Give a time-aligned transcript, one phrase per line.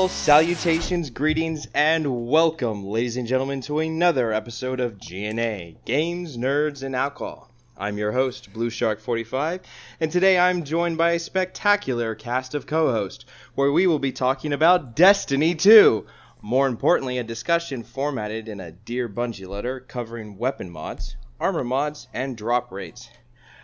[0.00, 6.82] Hail, salutations, greetings, and welcome, ladies and gentlemen, to another episode of GNA Games, Nerds,
[6.82, 7.50] and Alcohol.
[7.76, 9.60] I'm your host, Blue Shark 45,
[10.00, 14.10] and today I'm joined by a spectacular cast of co hosts, where we will be
[14.10, 16.06] talking about Destiny 2.
[16.40, 22.08] More importantly, a discussion formatted in a Dear Bungie letter covering weapon mods, armor mods,
[22.14, 23.10] and drop rates.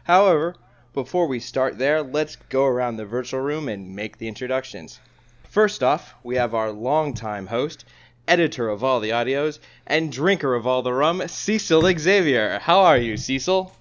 [0.05, 0.55] However,
[0.93, 5.01] before we start there, let's go around the virtual room and make the introductions.
[5.57, 7.87] First off, we have our longtime host,
[8.29, 12.59] editor of all the audios, and drinker of all the rum, Cecil Xavier.
[12.59, 13.75] How are you, Cecil?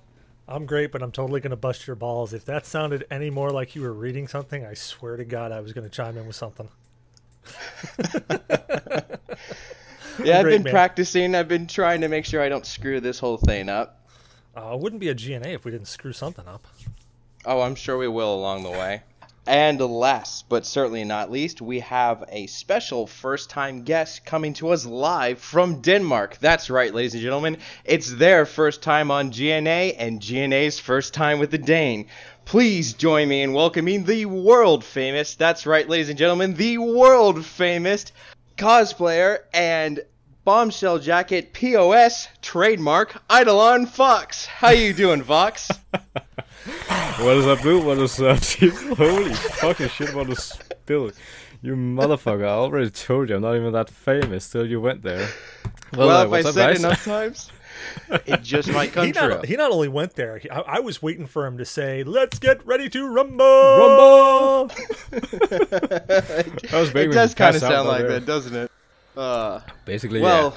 [0.47, 2.33] I'm great, but I'm totally going to bust your balls.
[2.33, 5.59] If that sounded any more like you were reading something, I swear to God I
[5.59, 6.69] was going to chime in with something.
[10.23, 10.71] yeah, I've been man.
[10.71, 11.35] practicing.
[11.35, 14.07] I've been trying to make sure I don't screw this whole thing up.
[14.55, 16.65] Uh, it wouldn't be a GNA if we didn't screw something up.
[17.43, 19.01] Oh, I'm sure we will along the way.
[19.47, 24.69] And last but certainly not least, we have a special first time guest coming to
[24.69, 26.37] us live from Denmark.
[26.39, 27.57] That's right, ladies and gentlemen.
[27.83, 32.07] It's their first time on GNA and GNA's first time with the Dane.
[32.45, 37.45] Please join me in welcoming the world famous, that's right, ladies and gentlemen, the world
[37.45, 38.11] famous
[38.57, 39.99] cosplayer and
[40.43, 44.45] bombshell jacket POS trademark Eidolon Fox.
[44.47, 45.69] How you doing, Fox?
[47.19, 47.81] What is up, Blue?
[47.81, 48.95] What is up, Cecil?
[48.95, 51.11] Holy fucking shit, what a spill.
[51.61, 55.29] You motherfucker, I already told you I'm not even that famous, still you went there.
[55.93, 56.75] Well, uh, if I up, said guys?
[56.75, 57.51] it enough times,
[58.25, 59.29] it just might come He true.
[59.29, 62.03] not, he not only went there, he, I, I was waiting for him to say,
[62.03, 63.45] let's get ready to rumble!
[63.45, 64.71] Rumble!
[66.71, 68.19] I was it does kind of sound like there.
[68.19, 68.71] that, doesn't it?
[69.15, 70.55] Uh, Basically, well,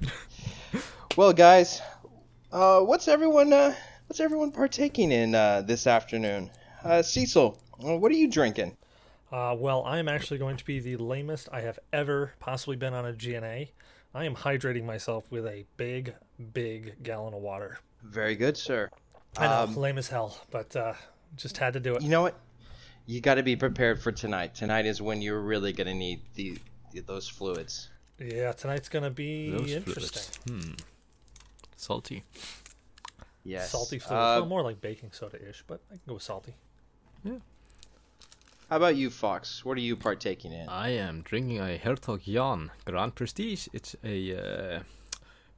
[0.00, 0.80] yeah.
[1.16, 1.82] well, guys,
[2.52, 3.52] uh, what's everyone?
[3.52, 3.74] Uh,
[4.08, 6.50] what's everyone partaking in uh, this afternoon?
[6.84, 8.76] Uh, Cecil, uh, what are you drinking?
[9.30, 12.94] Uh, well, I am actually going to be the lamest I have ever possibly been
[12.94, 13.66] on a GNA.
[14.14, 16.14] I am hydrating myself with a big,
[16.54, 17.78] big gallon of water.
[18.02, 18.90] Very good, sir.
[19.36, 20.94] I know, Um, lame as hell, but uh,
[21.36, 22.02] just had to do it.
[22.02, 22.38] You know what?
[23.04, 24.54] You got to be prepared for tonight.
[24.54, 26.58] Tonight is when you're really gonna need the,
[27.06, 27.88] those fluids.
[28.18, 30.32] Yeah, tonight's going to be Those interesting.
[30.44, 30.66] fluids.
[30.66, 30.72] Hmm.
[31.76, 32.24] Salty.
[33.48, 33.70] Yes.
[33.70, 34.20] Salty fluid.
[34.20, 36.54] Uh, well, more like baking soda-ish, but I can go with salty.
[37.24, 37.38] Yeah.
[38.68, 39.64] How about you, Fox?
[39.64, 40.68] What are you partaking in?
[40.68, 43.66] I am drinking a Hertog Jan Grand Prestige.
[43.72, 44.80] It's a uh,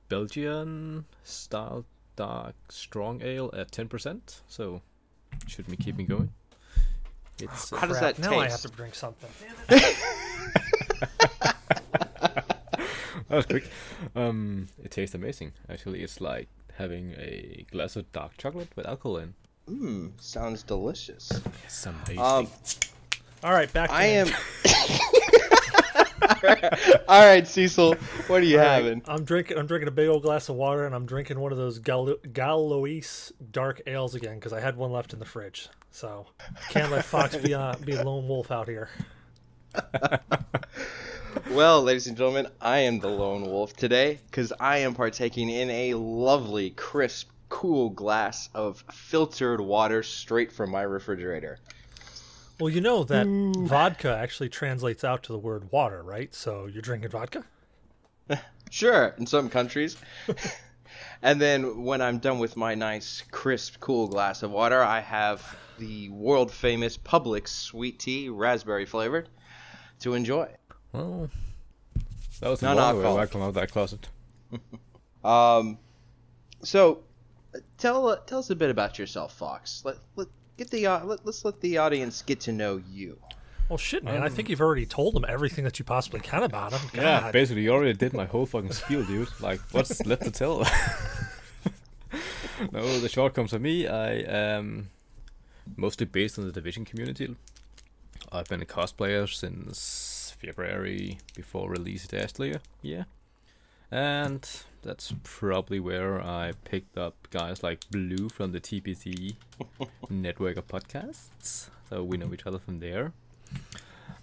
[0.09, 1.85] Belgian style
[2.15, 4.83] dark strong ale at 10%, so
[5.49, 6.31] should be keeping me going.
[7.41, 9.31] It's uh, How does Crap, that now I have to drink something.
[13.31, 13.71] That was quick.
[14.17, 15.53] Um, it tastes amazing.
[15.69, 19.35] Actually, it's like having a glass of dark chocolate with alcohol in.
[19.69, 21.31] Mmm, sounds delicious.
[21.65, 22.19] It's amazing.
[22.19, 22.49] Um,
[23.45, 24.15] All right, back to I me.
[24.17, 24.29] am.
[27.09, 27.95] All right, Cecil,
[28.27, 29.03] what are you All right, having?
[29.07, 29.59] I'm drinking.
[29.59, 32.17] I'm drinking a big old glass of water, and I'm drinking one of those Gal-
[32.33, 35.69] Galois dark ales again because I had one left in the fridge.
[35.91, 36.27] So
[36.71, 38.89] can't let Fox be uh, be a lone wolf out here.
[41.51, 45.71] Well, ladies and gentlemen, I am the lone wolf today because I am partaking in
[45.71, 51.59] a lovely, crisp, cool glass of filtered water straight from my refrigerator.
[52.59, 53.27] Well, you know that
[53.57, 56.35] vodka actually translates out to the word water, right?
[56.35, 57.45] So you're drinking vodka.
[58.71, 59.97] Sure, in some countries.
[61.23, 65.57] and then when I'm done with my nice, crisp, cool glass of water, I have
[65.81, 69.29] the world famous Publix sweet tea, raspberry flavored,
[70.01, 70.49] to enjoy.
[70.93, 71.29] Well,
[72.41, 73.17] that was a No, long way alcohol.
[73.17, 74.09] back out that closet.
[75.23, 75.77] Um,
[76.63, 77.01] so
[77.55, 79.83] uh, tell uh, tell us a bit about yourself, Fox.
[79.85, 83.19] Let let get the uh, let, let's let the audience get to know you.
[83.69, 84.23] Well, shit, man.
[84.23, 86.81] I think you've already told them everything that you possibly can about him.
[86.95, 87.03] God.
[87.03, 89.29] Yeah, basically, you already did my whole fucking spiel, dude.
[89.41, 90.61] Like, what's left to tell?
[92.73, 93.87] no, the short comes of me.
[93.87, 94.89] I am
[95.77, 97.37] mostly based on the Division community.
[98.33, 102.61] I've been a cosplayer since February before release last year.
[102.83, 103.05] Yeah.
[103.91, 104.49] And
[104.83, 109.35] that's probably where I picked up guys like Blue from the TPC
[110.11, 111.71] network of podcasts.
[111.89, 113.13] So we know each other from there.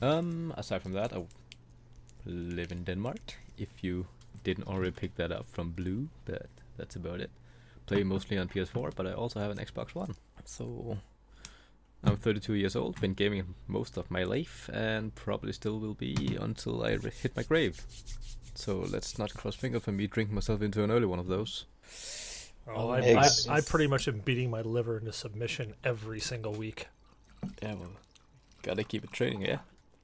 [0.01, 1.23] Um, aside from that, I
[2.25, 3.35] live in Denmark.
[3.57, 4.07] If you
[4.43, 6.47] didn't already pick that up from Blue, but
[6.77, 7.31] that's about it.
[7.85, 10.15] Play mostly on PS4, but I also have an Xbox One.
[10.45, 10.97] So
[12.07, 16.38] I'm 32 years old, been gaming most of my life, and probably still will be
[16.39, 17.81] until I re- hit my grave.
[18.56, 21.65] So let's not cross finger for me drinking myself into an early one of those.
[22.68, 26.88] Oh, I, I, I pretty much am beating my liver into submission every single week.
[27.62, 27.92] Yeah, well,
[28.63, 29.60] gotta keep it training, yeah.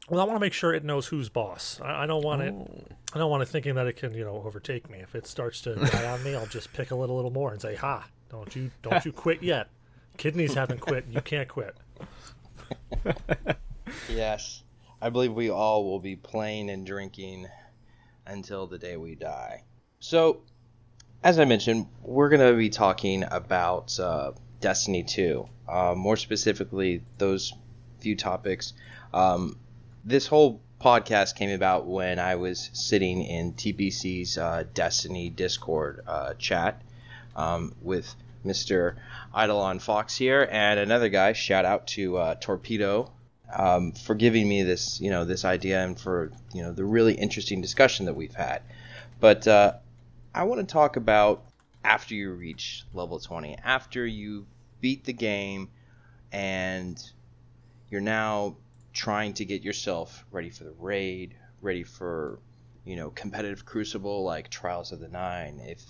[0.10, 1.80] Well, I want to make sure it knows who's boss.
[1.82, 2.54] I, I don't want it.
[2.54, 2.84] Oh.
[3.14, 5.00] I don't want it thinking that it can, you know, overtake me.
[5.00, 7.62] If it starts to die on me, I'll just pick a little, little more and
[7.62, 8.06] say, "Ha!
[8.30, 9.70] Don't you, don't you quit yet?
[10.18, 11.06] Kidneys haven't quit.
[11.10, 11.76] You can't quit."
[14.10, 14.63] Yes.
[15.01, 17.48] I believe we all will be playing and drinking
[18.25, 19.63] until the day we die.
[20.00, 20.42] So,
[21.24, 24.31] as I mentioned, we're going to be talking about uh,
[24.62, 25.48] Destiny 2.
[25.68, 27.54] Uh, more specifically, those
[28.00, 28.74] few topics.
[29.13, 29.57] Um,
[30.06, 36.34] this whole podcast came about when I was sitting in TPC's uh, Destiny Discord uh,
[36.36, 36.81] chat
[37.36, 38.13] um, with
[38.45, 38.95] Mr.
[39.36, 41.34] Eidolon Fox here and another guy.
[41.34, 43.12] Shout out to uh, Torpedo
[43.56, 47.13] um, for giving me this, you know, this idea and for you know the really
[47.13, 48.62] interesting discussion that we've had.
[49.19, 49.74] But uh,
[50.34, 51.44] I want to talk about
[51.84, 54.46] after you reach level 20, after you
[54.81, 55.69] beat the game,
[56.31, 57.01] and
[57.89, 58.56] you're now
[58.94, 62.39] trying to get yourself ready for the raid, ready for
[62.86, 65.84] you know competitive crucible like Trials of the Nine, if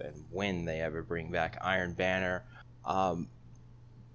[0.00, 2.44] and when they ever bring back Iron Banner.
[2.84, 3.28] Um,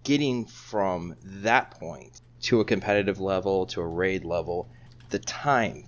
[0.03, 4.69] getting from that point to a competitive level to a raid level,
[5.09, 5.85] the time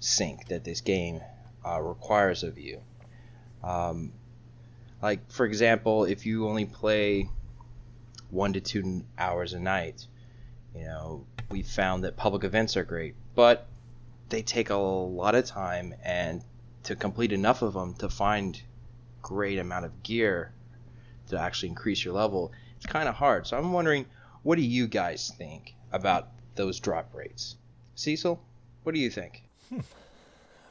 [0.00, 1.20] sink that this game
[1.64, 2.80] uh, requires of you.
[3.62, 4.12] Um,
[5.00, 7.28] like for example, if you only play
[8.30, 10.06] one to two hours a night,
[10.74, 13.68] you know we found that public events are great, but
[14.28, 16.42] they take a lot of time and
[16.84, 18.60] to complete enough of them to find
[19.22, 20.52] great amount of gear
[21.28, 23.46] to actually increase your level, it's kind of hard.
[23.46, 24.06] So I'm wondering,
[24.42, 27.56] what do you guys think about those drop rates?
[27.94, 28.42] Cecil,
[28.82, 29.44] what do you think?
[29.72, 29.82] I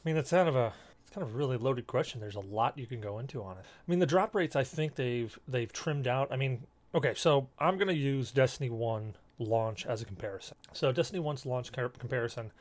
[0.04, 2.20] mean, it's kind of a it's kind of a really loaded question.
[2.20, 3.66] There's a lot you can go into on it.
[3.66, 6.32] I mean, the drop rates I think they've they've trimmed out.
[6.32, 6.64] I mean,
[6.94, 10.58] okay, so I'm gonna use Destiny One launch as a comparison.
[10.74, 12.52] So Destiny 1's launch comparison,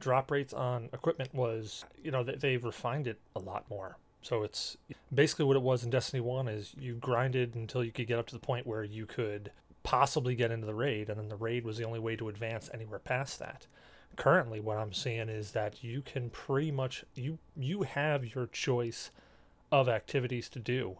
[0.00, 3.96] drop rates on equipment was you know they, they've refined it a lot more.
[4.26, 4.76] So it's
[5.14, 8.26] basically what it was in Destiny 1 is you grinded until you could get up
[8.26, 9.52] to the point where you could
[9.84, 12.68] possibly get into the raid and then the raid was the only way to advance
[12.74, 13.68] anywhere past that.
[14.16, 19.12] Currently what i'm seeing is that you can pretty much you you have your choice
[19.70, 20.96] of activities to do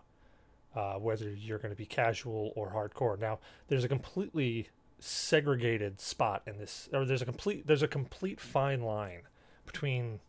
[0.76, 3.18] uh, whether you're going to be casual or hardcore.
[3.18, 4.68] Now there's a completely
[5.00, 9.22] segregated spot in this or there's a complete there's a complete fine line
[9.64, 10.20] between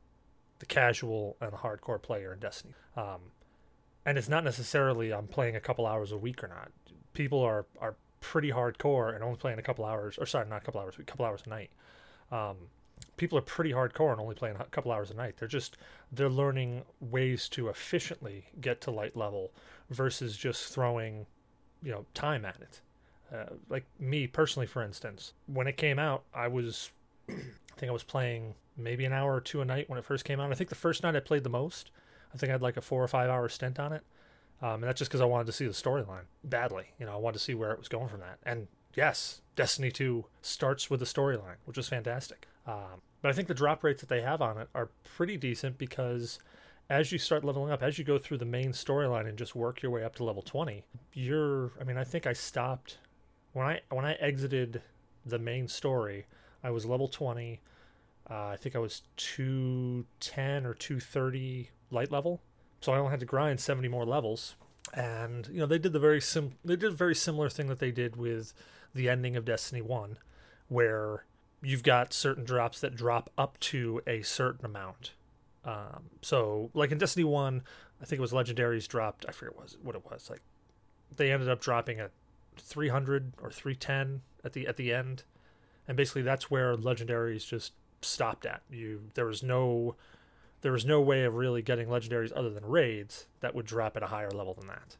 [0.59, 2.73] the casual and the hardcore player in destiny.
[2.95, 3.31] Um,
[4.05, 6.71] and it's not necessarily i'm playing a couple hours a week or not.
[7.13, 10.65] People are are pretty hardcore and only playing a couple hours or sorry not a
[10.65, 11.69] couple hours a couple hours a night.
[12.31, 12.55] Um,
[13.17, 15.35] people are pretty hardcore and only playing a couple hours a night.
[15.37, 15.77] They're just
[16.11, 19.51] they're learning ways to efficiently get to light level
[19.89, 21.25] versus just throwing
[21.83, 22.81] you know time at it.
[23.33, 26.91] Uh, like me personally for instance when it came out i was
[27.77, 30.23] i think i was playing maybe an hour or two a night when it first
[30.23, 30.51] came out.
[30.51, 31.91] I think the first night i played the most
[32.33, 34.03] i think i had like a four or five hour stint on it.
[34.61, 37.17] Um, and that's just because i wanted to see the storyline badly you know i
[37.17, 38.39] wanted to see where it was going from that.
[38.43, 42.47] And yes destiny 2 starts with the storyline which is fantastic.
[42.65, 45.77] Um, but i think the drop rates that they have on it are pretty decent
[45.77, 46.39] because
[46.89, 49.81] as you start leveling up as you go through the main storyline and just work
[49.81, 52.97] your way up to level 20 you're i mean i think i stopped
[53.57, 54.83] when I when I exited
[55.25, 56.27] the main story,
[56.63, 57.61] I was level 20.
[58.29, 62.41] Uh, I think I was 210 or 230 light level,
[62.81, 64.55] so I only had to grind 70 more levels.
[64.93, 67.79] And you know they did the very sim they did a very similar thing that
[67.79, 68.53] they did with
[68.93, 70.17] the ending of Destiny One,
[70.69, 71.25] where
[71.61, 75.11] you've got certain drops that drop up to a certain amount.
[75.65, 77.63] Um, so like in Destiny One,
[78.01, 79.25] I think it was legendaries dropped.
[79.27, 80.41] I forget what, it was, what it was like.
[81.15, 82.11] They ended up dropping at
[82.57, 85.23] 300 or 310 at the at the end
[85.87, 88.61] and basically that's where legendaries just stopped at.
[88.69, 89.95] You there was no
[90.61, 94.03] there was no way of really getting legendaries other than raids that would drop at
[94.03, 94.97] a higher level than that.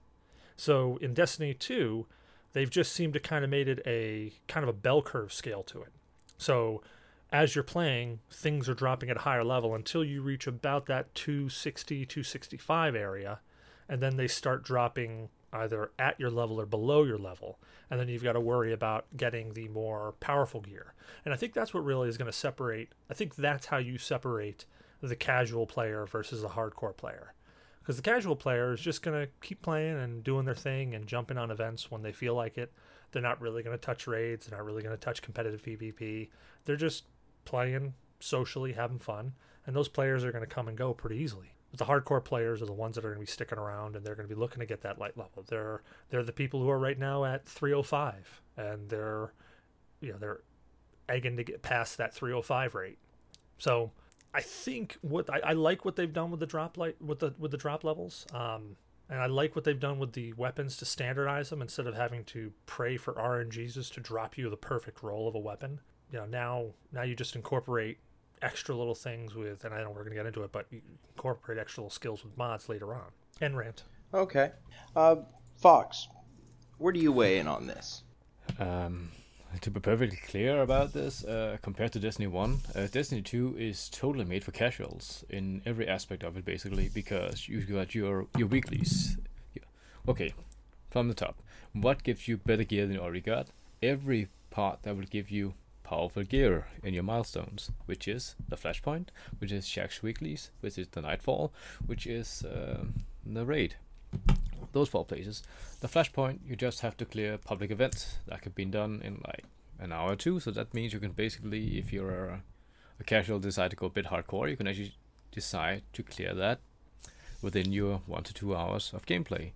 [0.56, 2.06] So in destiny 2
[2.53, 5.63] they've just seemed to kind of made it a kind of a bell curve scale
[5.63, 5.91] to it.
[6.38, 6.82] So
[7.32, 11.13] as you're playing things are dropping at a higher level until you reach about that
[11.15, 13.39] 260 265 area
[13.89, 17.60] and then they start dropping either at your level or below your level.
[17.89, 20.94] And then you've got to worry about getting the more powerful gear.
[21.24, 22.94] And I think that's what really is going to separate.
[23.10, 24.66] I think that's how you separate
[25.01, 27.34] the casual player versus the hardcore player.
[27.80, 31.08] Because the casual player is just going to keep playing and doing their thing and
[31.08, 32.74] jumping on events when they feel like it.
[33.12, 34.46] They're not really going to touch raids.
[34.46, 36.27] They're not really going to touch competitive PvP.
[36.66, 37.06] They're just
[37.46, 39.34] playing socially, having fun.
[39.66, 42.65] And those players are going to come and go pretty easily the hardcore players are
[42.65, 44.59] the ones that are going to be sticking around and they're going to be looking
[44.59, 45.43] to get that light level.
[45.47, 49.33] They're they're the people who are right now at 305 and they're
[50.01, 50.41] you know they're
[51.09, 53.00] egging to get past that 305 rate
[53.57, 53.91] So
[54.33, 57.33] I think what I, I like what they've done with the drop light with the
[57.39, 58.27] with the drop levels.
[58.33, 58.77] Um,
[59.09, 62.25] and I like what they've done with the weapons to standardize them instead of having
[62.25, 65.79] to pray for RNGs to drop you the perfect roll of a weapon.
[66.12, 68.00] You know, now now you just incorporate
[68.41, 70.67] extra little things with, and I know we're going to get into it, but
[71.15, 73.12] incorporate extra little skills with mods later on.
[73.41, 73.84] And rant.
[74.13, 74.51] Okay.
[74.96, 75.17] Uh,
[75.58, 76.08] Fox,
[76.77, 78.03] where do you weigh in on this?
[78.60, 79.10] Um,
[79.62, 83.89] to be perfectly clear about this, uh, compared to Destiny 1, uh, Destiny 2 is
[83.89, 88.48] totally made for casuals in every aspect of it, basically, because you've got your, your
[88.48, 89.17] weeklies.
[89.53, 89.63] Yeah.
[90.08, 90.34] Okay,
[90.89, 91.41] from the top.
[91.74, 93.48] What gives you better gear than you already got?
[93.82, 95.53] Every part that will give you
[95.88, 99.08] powerful gear in your milestones, which is the Flashpoint,
[99.39, 101.53] which is Shaxx Weeklies, which is the Nightfall,
[101.86, 102.84] which is uh,
[103.25, 103.75] the Raid.
[104.74, 105.44] Those four places.
[105.79, 108.17] The Flashpoint, you just have to clear public events.
[108.27, 109.46] That could be done in like
[109.79, 112.44] an hour or two, so that means you can basically, if you're a,
[113.00, 114.94] a casual, decide to go a bit hardcore, you can actually
[115.32, 116.60] decide to clear that
[117.41, 119.51] within your one to two hours of gameplay.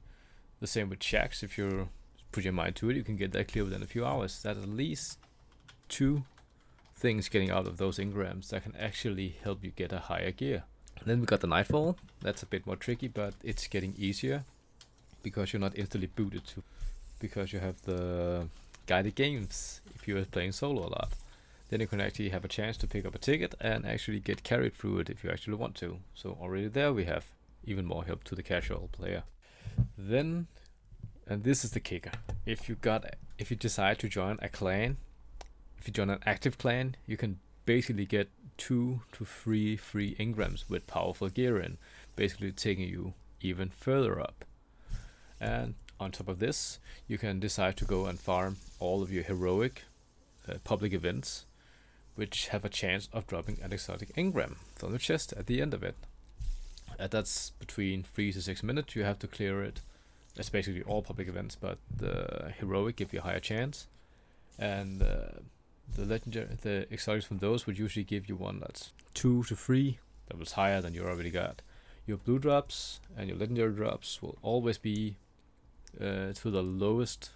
[0.62, 1.90] The same with Shaxx, if you
[2.32, 4.42] put your mind to it, you can get that clear within a few hours.
[4.44, 5.18] That at least
[5.92, 6.24] two
[6.96, 10.64] things getting out of those engrams that can actually help you get a higher gear.
[11.06, 11.98] then we got the Nightfall.
[12.22, 14.46] That's a bit more tricky, but it's getting easier
[15.22, 16.64] because you're not instantly booted to
[17.20, 18.48] because you have the
[18.88, 21.12] guided games if you're playing solo a lot.
[21.70, 24.44] Then you can actually have a chance to pick up a ticket and actually get
[24.44, 25.98] carried through it if you actually want to.
[26.14, 27.26] So already there we have
[27.66, 29.24] even more help to the casual player.
[29.98, 30.48] Then
[31.28, 32.12] and this is the kicker.
[32.46, 34.98] If you got if you decide to join a clan
[35.82, 40.70] if you join an active clan, you can basically get two to three free engrams
[40.70, 41.80] with powerful gear in,
[42.16, 44.46] basically taking you even further up.
[45.40, 49.24] And on top of this, you can decide to go and farm all of your
[49.24, 49.86] heroic
[50.48, 51.48] uh, public events,
[52.14, 55.74] which have a chance of dropping an exotic engram from the chest at the end
[55.74, 55.96] of it.
[57.00, 58.96] And that's between three to six minutes.
[58.96, 59.82] You have to clear it.
[60.36, 63.88] That's basically all public events, but the heroic give you a higher chance,
[64.60, 65.40] and uh,
[65.96, 70.00] the legendary the exotics from those would usually give you one that's two to three
[70.28, 71.62] that was higher than you already got.
[72.06, 75.16] Your blue drops and your legendary drops will always be
[76.00, 77.32] uh, to the lowest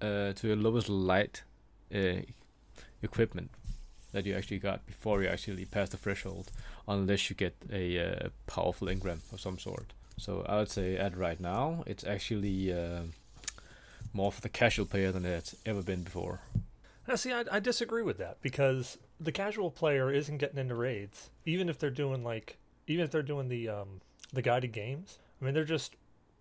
[0.00, 1.42] uh, to your lowest light
[1.94, 2.22] uh,
[3.02, 3.50] equipment
[4.12, 6.50] that you actually got before you actually pass the threshold,
[6.86, 9.92] unless you get a uh, powerful engram of some sort.
[10.16, 13.02] So I would say at right now it's actually uh,
[14.12, 16.40] more for the casual player than it's ever been before.
[17.06, 21.30] Now, see, I, I disagree with that because the casual player isn't getting into raids,
[21.44, 24.00] even if they're doing like, even if they're doing the um,
[24.32, 25.18] the guided games.
[25.40, 25.96] I mean, they're just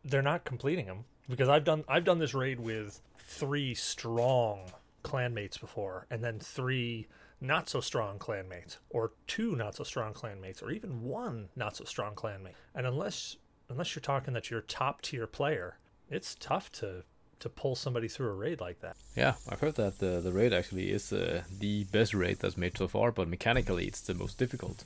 [0.05, 4.71] they're not completing them because I've done I've done this raid with three strong
[5.03, 7.07] clanmates before, and then three
[7.41, 11.83] not so strong clanmates, or two not so strong clanmates, or even one not so
[11.83, 12.55] strong clanmate.
[12.73, 13.37] And unless
[13.69, 15.77] unless you're talking that you're top tier player,
[16.09, 17.03] it's tough to
[17.43, 18.95] to pull somebody through a raid like that.
[19.15, 22.77] Yeah, I've heard that the the raid actually is uh, the best raid that's made
[22.77, 24.83] so far, but mechanically it's the most difficult.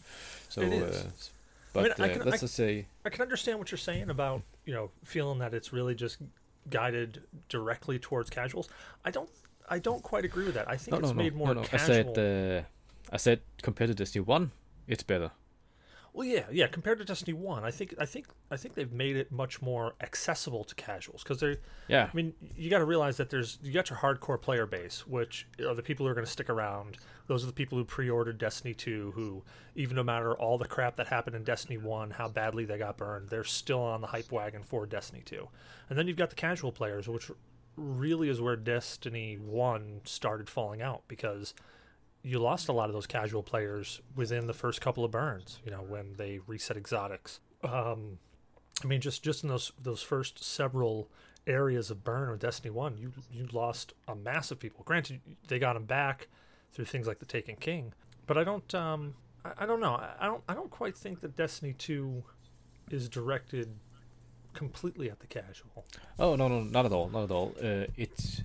[0.49, 0.95] So, It is.
[0.95, 1.09] Uh,
[1.73, 3.85] but I mean, I uh, can- let's I- just say, I can understand what you're
[3.89, 6.17] saying about you know feeling that it's really just
[6.69, 8.67] guided directly towards casuals.
[9.05, 9.29] I don't
[9.69, 10.67] I don't quite agree with that.
[10.69, 11.67] I think no, it's no, no, made more no, no.
[11.71, 12.59] I said, uh,
[13.15, 14.51] I said compared to Destiny One,
[14.87, 15.31] it's better.
[16.17, 16.65] Well, yeah, yeah.
[16.65, 19.93] Compared to Destiny One, I think I think I think they've made it much more
[20.01, 21.57] accessible to casuals because they're.
[21.87, 25.05] Yeah, I mean, you got to realize that there's you got your hardcore player base,
[25.05, 26.97] which are the people who are going to stick around.
[27.27, 29.43] Those are the people who pre-ordered Destiny Two, who
[29.75, 32.97] even no matter all the crap that happened in Destiny One, how badly they got
[32.97, 35.49] burned, they're still on the hype wagon for Destiny Two.
[35.87, 37.29] And then you've got the casual players, which
[37.75, 41.53] really is where Destiny One started falling out because
[42.27, 45.59] you lost a lot of those casual players within the first couple of burns.
[45.63, 47.39] You know when they reset exotics.
[47.63, 48.19] Um,
[48.83, 51.09] I mean, just just in those those first several
[51.47, 54.83] areas of burn with Destiny One, you you lost a mass of people.
[54.83, 56.27] Granted, they got them back
[56.73, 57.93] through things like the Taken King,
[58.25, 59.15] but I don't um
[59.45, 62.23] I, I don't know I, I don't I don't quite think that Destiny Two
[62.91, 63.69] is directed
[64.53, 65.85] completely at the casual.
[66.19, 67.55] Oh no no not at all not at all.
[67.57, 68.41] Uh, it's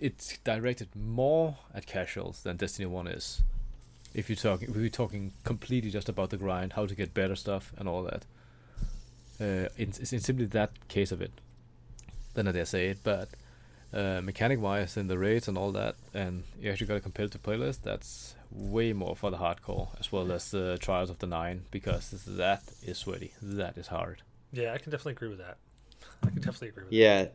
[0.00, 3.42] it's directed more at casuals than Destiny One is.
[4.14, 7.36] If you're talking, if we're talking completely just about the grind, how to get better
[7.36, 8.24] stuff and all that.
[9.38, 11.32] Uh, it's, it's simply that case of it.
[12.34, 13.28] Then I dare say it, but
[13.92, 17.42] uh, mechanic wise in the raids and all that, and you actually got a competitive
[17.42, 17.82] playlist.
[17.82, 22.10] That's way more for the hardcore as well as the Trials of the Nine because
[22.26, 23.32] that is sweaty.
[23.42, 24.22] That is hard.
[24.52, 25.58] Yeah, I can definitely agree with that.
[26.22, 27.26] I can definitely agree with Yeah,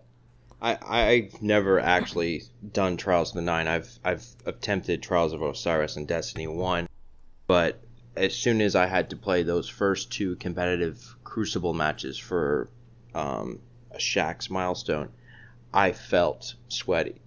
[0.62, 3.68] I I've never actually done Trials of the Nine.
[3.68, 6.88] I've I've attempted Trials of Osiris and Destiny One,
[7.48, 7.82] but
[8.16, 12.70] as soon as I had to play those first two competitive Crucible matches for
[13.16, 13.60] um,
[13.92, 15.10] a Shaxx milestone,
[15.74, 17.22] I felt sweaty.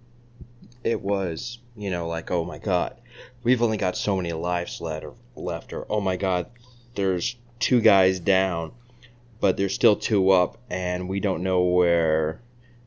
[0.83, 2.95] It was, you know, like, oh my god,
[3.43, 6.47] we've only got so many lives left or left, or oh my god,
[6.93, 8.71] there's two guys down,
[9.41, 12.39] but there's still two up, and we don't know where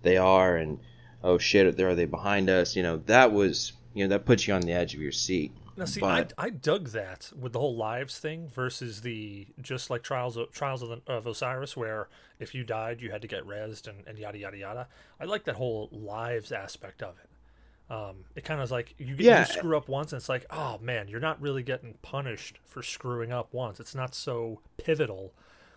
[0.02, 0.78] they are, and
[1.22, 2.76] oh shit, are they behind us?
[2.76, 5.52] You know, that was, you know, that puts you on the edge of your seat.
[5.76, 9.90] Now, see, But- I, I dug that with the whole lives thing versus the just
[9.90, 12.08] like Trials of Trials of, the, of Osiris, where
[12.40, 14.88] if you died, you had to get rezzed and, and yada yada yada.
[15.20, 17.30] I like that whole lives aspect of it.
[17.92, 19.40] Um, it kind of is like you Yeah.
[19.40, 22.82] you screw up once, and it's like, oh man, you're not really getting punished for
[22.82, 23.78] screwing up once.
[23.80, 25.32] It's not so pivotal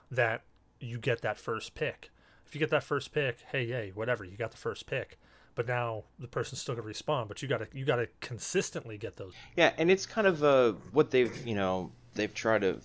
[0.10, 0.42] that
[0.80, 2.10] you get that first pick.
[2.52, 5.18] If you get that first pick, hey, yay, whatever, you got the first pick.
[5.56, 9.32] But now the person's still gonna respond, But you gotta you gotta consistently get those.
[9.56, 12.82] Yeah, and it's kind of uh, what they've, you know, they've tried to.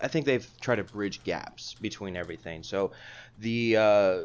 [0.00, 2.62] I think they've tried to bridge gaps between everything.
[2.62, 2.92] So,
[3.40, 4.18] the uh,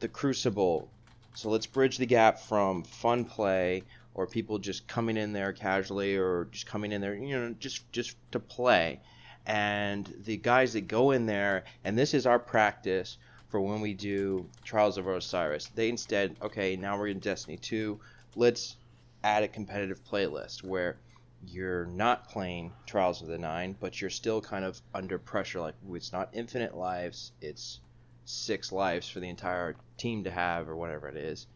[0.00, 0.90] the Crucible.
[1.34, 3.84] So let's bridge the gap from fun play
[4.14, 7.92] or people just coming in there casually or just coming in there, you know, just
[7.92, 9.00] just to play.
[9.46, 13.16] And the guys that go in there, and this is our practice
[13.48, 15.66] for when we do Trials of Osiris.
[15.74, 17.98] They instead, okay, now we're in Destiny 2.
[18.36, 18.76] Let's
[19.24, 20.98] add a competitive playlist where
[21.46, 25.60] you're not playing Trials of the Nine, but you're still kind of under pressure.
[25.60, 27.80] Like it's not infinite lives; it's
[28.24, 31.46] six lives for the entire team to have, or whatever it is.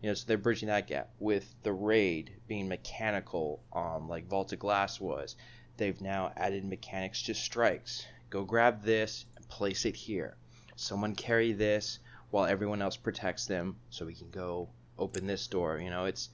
[0.00, 4.52] You know, so they're bridging that gap with the raid being mechanical, um, like Vault
[4.52, 5.34] of Glass was.
[5.76, 8.06] They've now added mechanics to strikes.
[8.30, 10.36] Go grab this and place it here.
[10.76, 11.98] Someone carry this
[12.30, 15.78] while everyone else protects them, so we can go open this door.
[15.78, 16.30] You know, it's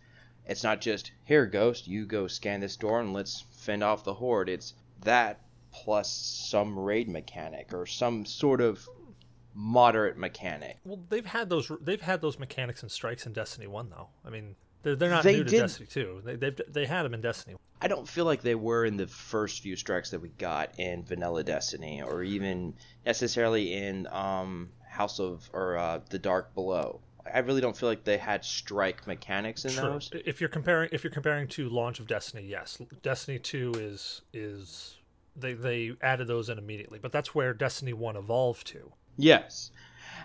[0.46, 4.14] it's not just here ghost you go scan this door and let's fend off the
[4.14, 4.72] horde it's
[5.03, 8.88] that plus some raid mechanic or some sort of
[9.55, 13.90] moderate mechanic Well, they've had those they've had those mechanics and strikes in Destiny One,
[13.90, 14.09] though.
[14.24, 16.22] I mean, they're, they're not They new to did- Destiny Two.
[16.24, 17.56] They they've, they had them in Destiny.
[17.80, 21.04] i don't feel like they were in the first few strikes that we got in
[21.04, 22.74] vanilla destiny or even
[23.06, 27.00] necessarily in um, house of or uh, the dark below
[27.32, 29.82] i really don't feel like they had strike mechanics in True.
[29.82, 34.22] those If you're comparing if you're comparing to launch of Destiny, yes, Destiny Two is
[34.32, 34.96] is
[35.36, 38.92] they they added those in immediately, but that's where Destiny One evolved to.
[39.16, 39.70] Yes,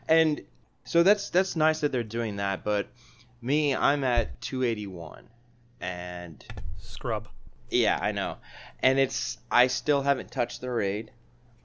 [0.07, 0.41] and
[0.85, 2.63] so that's that's nice that they're doing that.
[2.63, 2.87] But
[3.43, 5.27] me, I'm at 281,
[5.81, 6.43] and
[6.77, 7.27] Scrub.
[7.69, 8.37] yeah, I know,
[8.79, 11.11] and it's I still haven't touched the raid.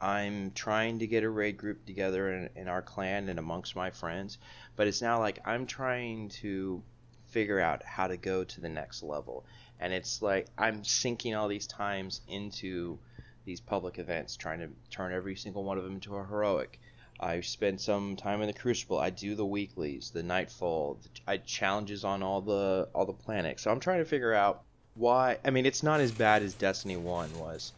[0.01, 3.91] I'm trying to get a raid group together in, in our clan and amongst my
[3.91, 4.39] friends,
[4.75, 6.83] but it's now like I'm trying to
[7.27, 9.47] figure out how to go to the next level,
[9.79, 12.99] and it's like I'm sinking all these times into
[13.45, 16.81] these public events, trying to turn every single one of them into a heroic.
[17.21, 18.99] I spend some time in the Crucible.
[18.99, 20.99] I do the weeklies, the Nightfall.
[21.27, 23.63] I challenges on all the all the planets.
[23.63, 24.63] So I'm trying to figure out
[24.95, 25.39] why.
[25.45, 27.73] I mean, it's not as bad as Destiny One was,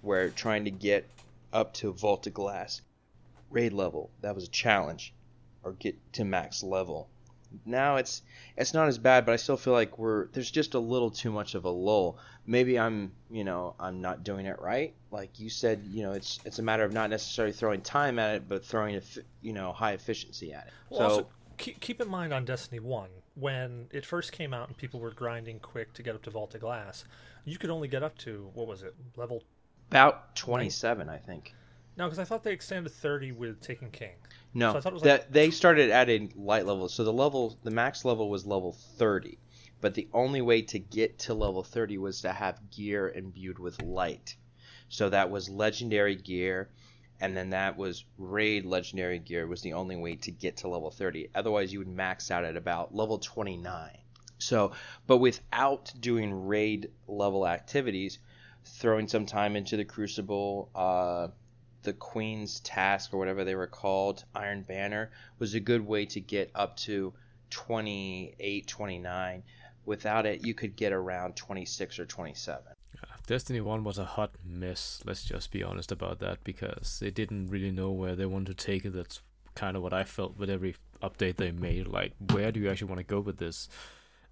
[0.00, 1.08] where trying to get
[1.52, 2.80] up to Vault of Glass
[3.50, 5.12] raid level that was a challenge,
[5.62, 7.08] or get to max level.
[7.64, 8.22] Now it's
[8.56, 11.30] it's not as bad, but I still feel like we're there's just a little too
[11.30, 12.18] much of a lull.
[12.46, 14.94] Maybe I'm you know I'm not doing it right.
[15.10, 18.36] Like you said, you know it's it's a matter of not necessarily throwing time at
[18.36, 19.00] it, but throwing
[19.42, 20.72] you know high efficiency at it.
[20.90, 21.26] Well, so also,
[21.58, 25.10] keep, keep in mind on Destiny 1, when it first came out and people were
[25.10, 27.04] grinding quick to get up to Vault of Glass,
[27.44, 29.42] you could only get up to, what was it, level.
[29.90, 31.54] about 27, I think.
[31.96, 34.14] No, because I thought they extended 30 with Taken King.
[34.54, 36.88] No, So I thought it was that like- they started at a light level.
[36.88, 39.38] So the level, the max level was level 30,
[39.80, 43.82] but the only way to get to level 30 was to have gear imbued with
[43.82, 44.36] light.
[44.88, 46.70] So that was legendary gear,
[47.20, 50.90] and then that was raid legendary gear was the only way to get to level
[50.90, 51.28] 30.
[51.34, 53.98] Otherwise, you would max out at about level 29.
[54.38, 54.72] So,
[55.06, 58.18] but without doing raid level activities,
[58.64, 61.28] throwing some time into the Crucible, uh,
[61.88, 66.20] the Queen's Task or whatever they were called, Iron Banner, was a good way to
[66.20, 67.14] get up to
[67.48, 69.42] 28, 29.
[69.86, 72.62] Without it, you could get around 26 or 27.
[73.26, 77.46] Destiny 1 was a hot mess, let's just be honest about that, because they didn't
[77.46, 78.92] really know where they wanted to take it.
[78.92, 79.22] That's
[79.54, 81.86] kind of what I felt with every update they made.
[81.86, 83.66] Like, where do you actually want to go with this?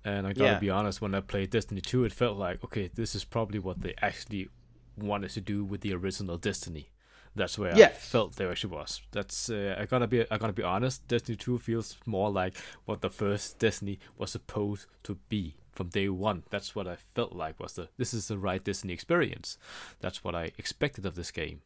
[0.05, 0.59] And I gotta Yeah.
[0.59, 3.81] be honest, when I played Destiny 2, it felt like, okay, this is probably what
[3.81, 4.51] they actually
[4.99, 6.90] wanted to do with the original Destiny.
[7.37, 7.99] That's where I Yes.
[7.99, 9.03] felt there actually was.
[9.12, 11.07] That's uh, I gotta be I gotta be honest.
[11.07, 16.09] Destiny 2 feels more like what the first Destiny was supposed to be from day
[16.09, 16.44] one.
[16.51, 19.59] That's what I felt like was the this is the right Destiny experience.
[20.01, 21.61] That's what I expected of this game.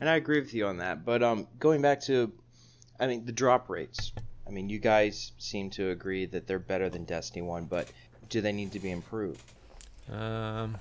[0.00, 1.04] And I agree with you on that.
[1.04, 2.32] But um, going back to,
[3.00, 4.12] I mean, the drop rates.
[4.46, 7.90] I mean, you guys seem to agree that they're better than Destiny One, but
[8.28, 9.42] do they need to be improved?
[10.10, 10.80] Um,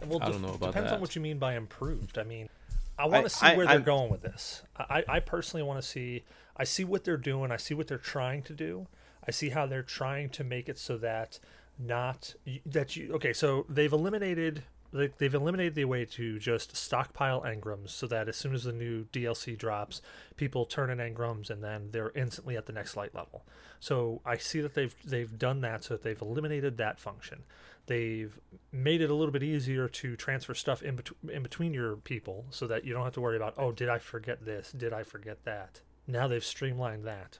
[0.00, 0.74] Well, I don't know about depends that.
[0.74, 2.18] Depends on what you mean by improved.
[2.18, 2.48] I mean,
[2.98, 4.62] I want to see I- where they're I'm- going with this.
[4.76, 6.24] I, I personally want to see.
[6.56, 7.50] I see what they're doing.
[7.50, 8.86] I see what they're trying to do.
[9.26, 11.38] I see how they're trying to make it so that
[11.78, 12.34] not
[12.66, 13.12] that you.
[13.14, 14.64] Okay, so they've eliminated.
[14.92, 18.72] They- They've eliminated the way to just stockpile engrams so that as soon as the
[18.72, 20.02] new DLC drops,
[20.36, 23.44] people turn in engrams and then they're instantly at the next light level.
[23.80, 27.44] So I see that they've they've done that so that they've eliminated that function.
[27.86, 28.38] They've
[28.70, 32.46] made it a little bit easier to transfer stuff in, bet- in between your people
[32.50, 34.70] so that you don't have to worry about, oh, did I forget this?
[34.70, 35.80] Did I forget that?
[36.06, 37.38] Now they've streamlined that.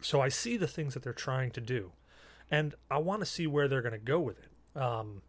[0.00, 1.92] So I see the things that they're trying to do.
[2.50, 4.80] And I want to see where they're going to go with it.
[4.80, 5.20] Um,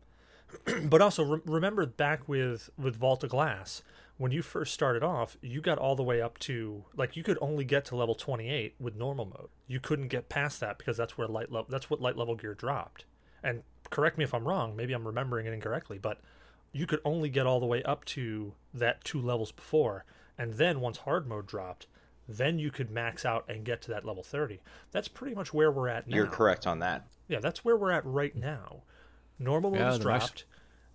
[0.84, 3.84] but also re- remember back with, with Vault of Glass,
[4.18, 7.38] when you first started off, you got all the way up to like you could
[7.42, 9.50] only get to level 28 with normal mode.
[9.68, 12.54] You couldn't get past that because that's where light level that's what light level gear
[12.54, 13.06] dropped.
[13.44, 16.22] And correct me if I'm wrong, maybe I'm remembering it incorrectly, but
[16.72, 20.06] you could only get all the way up to that two levels before.
[20.38, 21.88] And then once hard mode dropped,
[22.28, 24.62] then you could max out and get to that level 30.
[24.92, 26.16] That's pretty much where we're at now.
[26.16, 27.06] You're correct on that.
[27.28, 28.84] Yeah, that's where we're at right now.
[29.39, 30.46] Normal mode Yeah, next- dropped.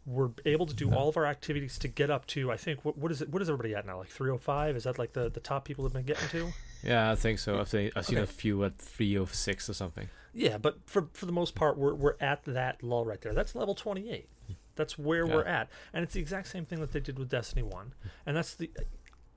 [0.06, 2.50] We're able to do all of our activities to get up to.
[2.50, 3.28] I think what, what is it?
[3.28, 3.98] What is everybody at now?
[3.98, 4.74] Like 305?
[4.74, 6.50] Is that like the, the top people have been getting to?
[6.82, 7.60] yeah, I think so.
[7.60, 10.08] I've seen, I've seen a few at 306 or something.
[10.32, 13.34] Yeah, but for for the most part, we're we're at that lull right there.
[13.34, 14.28] That's level 28.
[14.76, 15.34] That's where Yeah.
[15.34, 17.92] we're at, and it's the exact same thing that they did with Destiny One,
[18.24, 18.70] and that's the.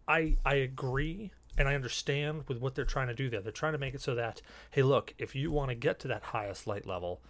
[0.08, 3.42] I I agree and I understand with what they're trying to do there.
[3.42, 6.08] They're trying to make it so that hey, look, if you want to get to
[6.10, 7.22] that highest light level,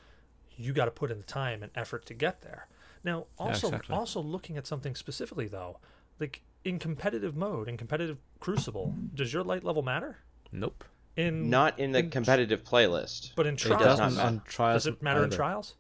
[0.58, 2.68] you got to put in the time and effort to get there.
[3.04, 3.96] Now, also exactly.
[3.96, 5.80] also looking at something specifically though,
[6.20, 10.18] like in competitive mode, in competitive Crucible, does your light level matter?
[10.52, 10.84] Nope.
[11.18, 13.32] In Not in the in- competitive playlist.
[13.36, 14.28] but in trials, does Doesn't matter.
[14.28, 15.76] on trials does it matter in trials?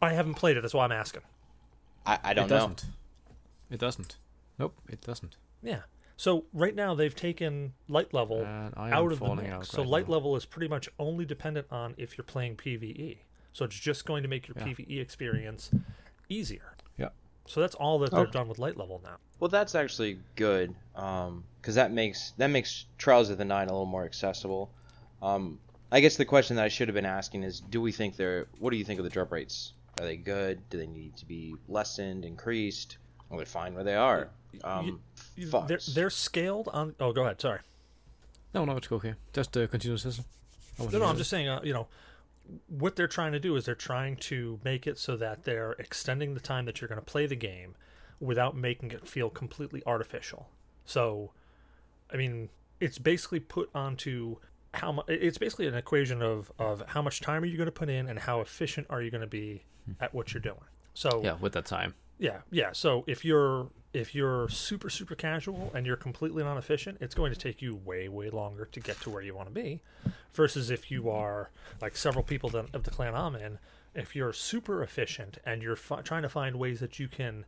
[0.00, 0.60] I haven't played it.
[0.62, 1.22] That's why I'm asking.
[2.04, 2.56] I, I don't it know.
[2.58, 2.84] doesn't.
[3.70, 4.16] It doesn't.
[4.58, 5.36] Nope, it doesn't.
[5.62, 5.80] Yeah.
[6.16, 9.48] So right now they've taken light level And I am out of the mix.
[9.50, 10.14] out so light now.
[10.14, 13.18] level is pretty much only dependent on if you're playing PVE.
[13.52, 14.64] So it's just going to make your Yeah.
[14.66, 15.70] PVE experience
[16.28, 16.74] easier.
[16.96, 17.10] Yeah.
[17.46, 18.30] So that's all that they're Okay.
[18.32, 19.16] done with light level now.
[19.40, 23.86] Well, that's actually good, because that makes that makes Trials of the Nine a little
[23.86, 24.70] more accessible.
[25.20, 25.58] Um,
[25.90, 28.46] I guess the question that I should have been asking is, do we think they're?
[28.58, 29.72] What do you think of the drop rates?
[30.00, 30.68] Are they good?
[30.70, 32.96] Do they need to be lessened, increased?
[33.28, 34.30] Well, they're fine where they are.
[34.64, 35.00] Um,
[35.36, 35.66] You- Fox.
[35.68, 36.94] They're, they're scaled on.
[37.00, 37.40] Oh, go ahead.
[37.40, 37.60] Sorry.
[38.54, 39.14] No, no, it's okay.
[39.32, 40.24] Just uh, continue, system.
[40.78, 41.88] No, no, I'm just saying, uh, you know,
[42.68, 46.34] what they're trying to do is they're trying to make it so that they're extending
[46.34, 47.74] the time that you're going to play the game
[48.20, 50.48] without making it feel completely artificial.
[50.84, 51.32] So,
[52.12, 52.48] I mean,
[52.80, 54.36] it's basically put onto
[54.74, 55.06] how much.
[55.08, 58.08] It's basically an equation of of how much time are you going to put in
[58.08, 59.92] and how efficient are you going to be hmm.
[60.00, 60.56] at what you're doing.
[60.94, 61.94] So Yeah, with that time.
[62.22, 62.70] Yeah, yeah.
[62.72, 67.38] So if you're if you're super super casual and you're completely non-efficient, it's going to
[67.38, 69.80] take you way way longer to get to where you want to be,
[70.32, 73.58] versus if you are like several people that, of the clan I'm in.
[73.94, 77.44] If you're super efficient and you're trying to find ways that you can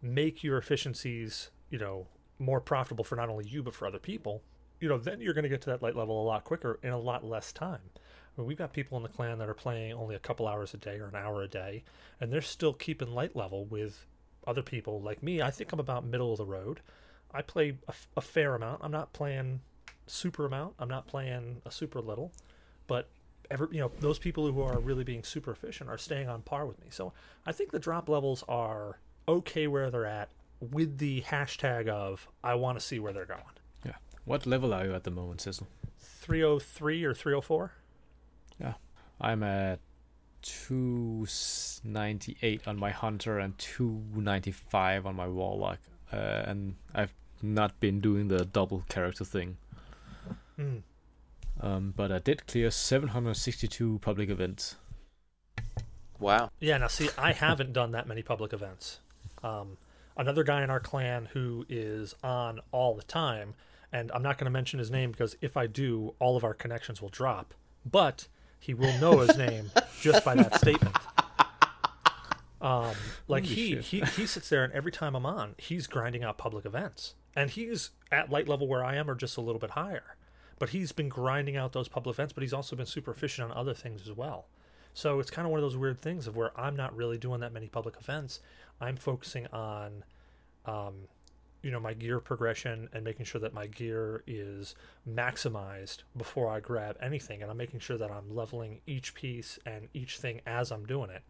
[0.00, 2.06] make your efficiencies, you know,
[2.38, 4.42] more profitable for not only you but for other people,
[4.80, 6.90] you know, then you're going to get to that light level a lot quicker in
[6.90, 7.90] a lot less time.
[7.94, 10.72] I mean, we've got people in the clan that are playing only a couple hours
[10.74, 11.84] a day or an hour a day,
[12.20, 14.06] and they're still keeping light level with
[14.46, 15.42] other people like me.
[15.42, 16.80] I think I'm about middle of the road.
[17.34, 17.76] I play
[18.16, 18.80] a fair amount.
[18.82, 19.60] I'm not playing
[20.06, 20.74] super amount.
[20.78, 22.32] I'm not playing a super little,
[22.86, 23.08] but
[23.50, 26.66] ever you know those people who are really being super efficient are staying on par
[26.66, 26.86] with me.
[26.90, 27.12] So
[27.46, 32.54] I think the drop levels are okay where they're at with the hashtag of I
[32.54, 33.40] want to see where they're going.
[33.84, 33.96] Yeah.
[34.24, 35.66] What level are you at the moment, Cecil?
[35.98, 37.72] 303 or 304.
[38.60, 38.74] Yeah.
[39.20, 39.80] I'm at
[40.42, 45.78] 298 on my hunter and 295 on my warlock.
[46.12, 49.56] Uh, and I've not been doing the double character thing.
[50.58, 50.82] Mm.
[51.60, 54.76] Um, but I did clear 762 public events.
[56.18, 56.50] wow.
[56.60, 59.00] Yeah, now see, I haven't done that many public events.
[59.42, 59.78] Um,
[60.16, 63.54] another guy in our clan who is on all the time,
[63.92, 66.54] and I'm not going to mention his name because if I do, all of our
[66.54, 67.54] connections will drop.
[67.84, 68.28] But
[68.62, 70.96] he will know his name just by that statement.
[72.60, 72.94] Um,
[73.26, 76.64] like he, he he sits there, and every time I'm on, he's grinding out public
[76.64, 80.16] events, and he's at light level where I am, or just a little bit higher.
[80.60, 83.56] But he's been grinding out those public events, but he's also been super efficient on
[83.56, 84.46] other things as well.
[84.94, 87.40] So it's kind of one of those weird things of where I'm not really doing
[87.40, 88.38] that many public events.
[88.80, 90.04] I'm focusing on,
[90.66, 91.08] um,
[91.62, 94.74] you know, my gear progression and making sure that my gear is
[95.08, 99.88] maximized before I grab anything, and I'm making sure that I'm leveling each piece and
[99.94, 101.22] each thing as I'm doing it.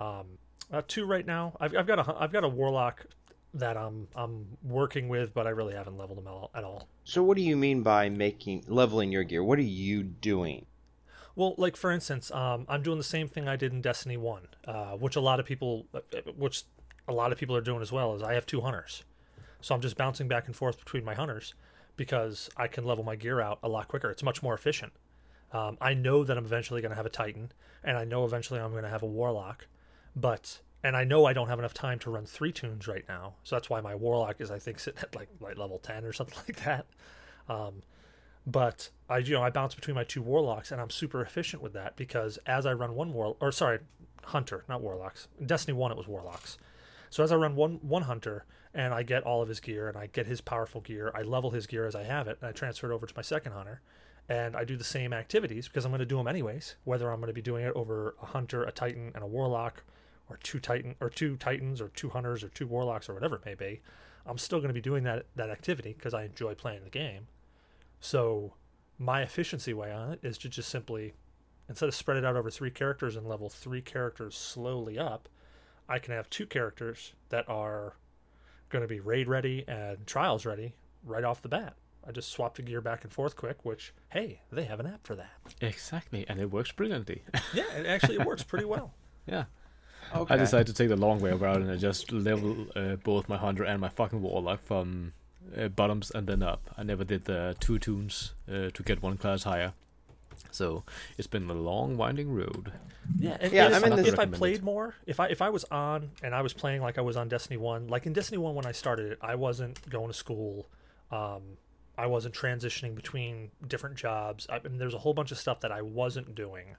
[0.00, 0.38] Um,
[0.72, 1.54] uh, two right now.
[1.60, 3.06] I've, I've got a I've got a warlock
[3.54, 6.88] that I'm I'm working with, but I really haven't leveled him at all.
[7.04, 9.44] So what do you mean by making leveling your gear?
[9.44, 10.66] What are you doing?
[11.34, 14.48] Well, like for instance, um, I'm doing the same thing I did in Destiny One,
[14.66, 16.00] uh, which a lot of people, uh,
[16.36, 16.64] which
[17.08, 18.14] a lot of people are doing as well.
[18.14, 19.04] Is I have two hunters,
[19.62, 21.54] so I'm just bouncing back and forth between my hunters
[21.96, 24.10] because I can level my gear out a lot quicker.
[24.10, 24.92] It's much more efficient.
[25.52, 27.52] Um, I know that I'm eventually going to have a Titan,
[27.84, 29.66] and I know eventually I'm going to have a Warlock,
[30.16, 33.34] but and I know I don't have enough time to run three toons right now,
[33.44, 36.12] so that's why my Warlock is I think sitting at like like level ten or
[36.12, 36.86] something like that.
[37.48, 37.82] Um,
[38.46, 41.74] but I you know I bounce between my two Warlocks, and I'm super efficient with
[41.74, 43.80] that because as I run one war or sorry
[44.24, 45.28] Hunter, not Warlocks.
[45.44, 46.58] Destiny One it was Warlocks.
[47.12, 49.98] So as I run one one Hunter and I get all of his gear and
[49.98, 52.52] I get his powerful gear, I level his gear as I have it, and I
[52.52, 53.82] transfer it over to my second Hunter
[54.30, 57.18] and I do the same activities because I'm going to do them anyways, whether I'm
[57.18, 59.82] going to be doing it over a hunter, a titan, and a warlock,
[60.30, 63.44] or two titan or two titans or two hunters or two warlocks or whatever it
[63.44, 63.82] may be,
[64.24, 67.26] I'm still going to be doing that that activity because I enjoy playing the game.
[68.00, 68.54] So
[68.98, 71.12] my efficiency way on it is to just simply
[71.68, 75.28] instead of spread it out over three characters and level three characters slowly up,
[75.92, 77.96] I can have two characters that are
[78.70, 80.72] going to be raid ready and trials ready
[81.04, 81.74] right off the bat.
[82.08, 85.06] I just swap the gear back and forth quick, which hey, they have an app
[85.06, 85.32] for that.
[85.60, 87.22] Exactly, and it works brilliantly.
[87.52, 88.94] yeah, it actually it works pretty well.
[89.26, 89.44] Yeah.
[90.16, 90.32] Okay.
[90.32, 93.36] I decided to take the long way around and I just level uh, both my
[93.36, 95.12] hunter and my fucking warlock from
[95.54, 96.70] uh, bottoms and then up.
[96.78, 99.74] I never did the two toons uh, to get one class higher.
[100.50, 100.84] So
[101.18, 102.72] it's been a long, winding road.
[103.18, 105.28] Yeah, and, Yeah, and I if, mean, I, this- if I played more, if I
[105.28, 108.06] if I was on and I was playing like I was on Destiny One, like
[108.06, 110.68] in Destiny One when I started it, I wasn't going to school.
[111.10, 111.42] Um,
[111.96, 114.46] I wasn't transitioning between different jobs.
[114.50, 116.76] I mean, there's a whole bunch of stuff that I wasn't doing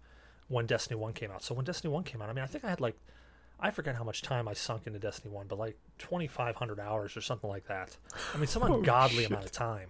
[0.48, 1.44] when Destiny One came out.
[1.44, 2.96] So when Destiny One came out, I mean, I think I had like
[3.60, 7.22] I forget how much time I sunk into Destiny One, but like 2,500 hours or
[7.22, 7.96] something like that.
[8.34, 9.90] I mean, some ungodly amount of time.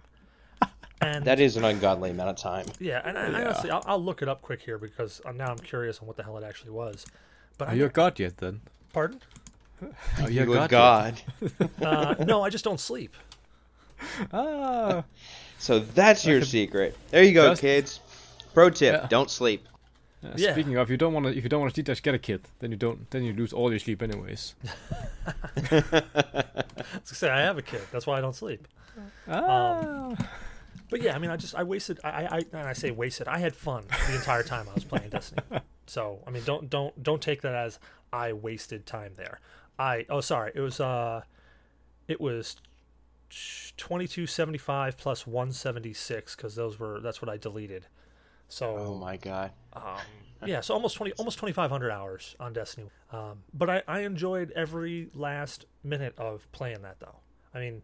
[1.00, 2.66] And that is an ungodly amount of time.
[2.80, 3.44] yeah, and I, I Yeah.
[3.46, 6.16] honestly, I'll, I'll look it up quick here because uh, now I'm curious on what
[6.16, 7.04] the hell it actually was.
[7.58, 8.60] But Are I you a god yet then?
[8.92, 9.20] pardon?
[10.22, 11.20] Are You a a god?
[11.50, 11.70] god.
[11.82, 13.14] Uh, no, I just don't sleep.
[14.20, 14.28] yet?
[14.32, 15.04] Ah.
[15.58, 16.96] So that's your could- secret.
[17.10, 18.00] There you go, Just- kids.
[18.54, 19.06] Pro tip: Yeah.
[19.08, 19.66] Don't sleep.
[20.24, 20.52] Uh, Yeah.
[20.52, 21.36] Speaking of, you don't want to.
[21.36, 22.42] If you don't want to cheat, just get a kid.
[22.60, 23.10] Then you don't.
[23.10, 24.54] Then you lose all your sleep anyways.
[25.56, 27.82] I was gonna say I have a kid.
[27.92, 28.66] That's why I don't sleep.
[29.28, 30.14] Ah.
[30.94, 31.98] But yeah, I mean, I just I wasted.
[32.04, 33.26] I I, I and I say wasted.
[33.26, 35.42] I had fun the entire time I was playing Destiny.
[35.86, 37.80] So I mean, don't don't don't take that as
[38.12, 39.40] I wasted time there.
[39.76, 41.22] I oh sorry, it was uh,
[42.06, 42.54] it was
[43.76, 47.86] twenty two seventy five plus one seventy six because those were that's what I deleted.
[48.48, 49.50] So Oh my god.
[49.72, 49.82] um,
[50.46, 52.88] yeah, so almost twenty, almost twenty five hundred hours on Destiny.
[53.10, 57.16] Um, but I, I enjoyed every last minute of playing that, though.
[57.52, 57.82] I mean,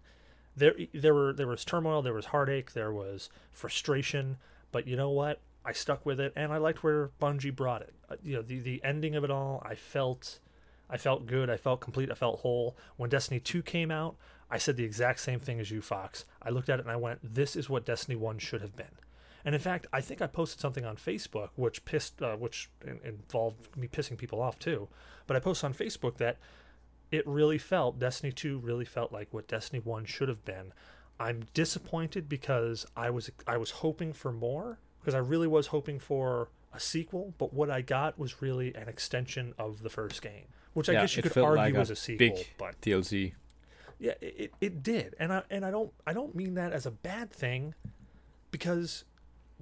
[0.57, 4.37] there there were there was turmoil, there was heartache, there was frustration,
[4.73, 5.41] but you know what?
[5.65, 7.95] I stuck with it, and I liked where Bungie brought it.
[8.09, 10.41] Uh, you know, the the ending of it all, I felt,
[10.89, 12.77] I felt good, I felt complete, I felt whole.
[12.97, 14.17] When Destiny two came out,
[14.51, 16.25] I said the exact same thing as you, Fox.
[16.43, 18.97] I looked at it and I went, "This is what Destiny one should have been."
[19.45, 23.01] And in fact, I think I posted something on Facebook which pissed, uh, which in-
[23.05, 24.89] involved me pissing people off too.
[25.27, 26.39] But I posted on Facebook that
[27.11, 30.73] it really felt Destiny 2 really felt like what Destiny 1 should have been.
[31.19, 35.99] I'm disappointed because I was I was hoping for more because I really was hoping
[35.99, 40.45] for a sequel, but what I got was really an extension of the first game,
[40.73, 43.35] which I Yeah, guess you could argue like was a sequel, big but DLC.
[43.99, 46.91] yeah, it- it did, and I and I don't I don't mean that as a
[46.91, 47.75] bad thing,
[48.51, 49.05] because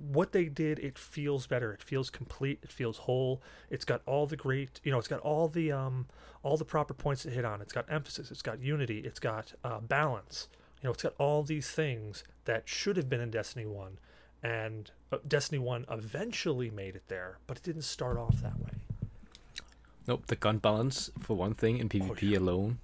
[0.01, 1.73] what they did it feels better.
[1.73, 2.59] It feels complete.
[2.63, 3.43] It feels whole.
[3.71, 4.99] It's got all the great you know.
[4.99, 6.07] It's got all the um
[6.43, 7.61] all the proper points to hit on.
[7.61, 8.31] It's got emphasis.
[8.31, 9.01] It's got unity.
[9.01, 10.49] It's got uh, balance.
[10.83, 13.99] You know, it's got all these things that should have been in Destiny One,
[14.43, 18.71] and uh, Destiny One eventually made it there, but it didn't start off that way.
[20.07, 22.39] Nope, the gun balance for one thing in PvP Oh, yeah.
[22.39, 22.79] alone,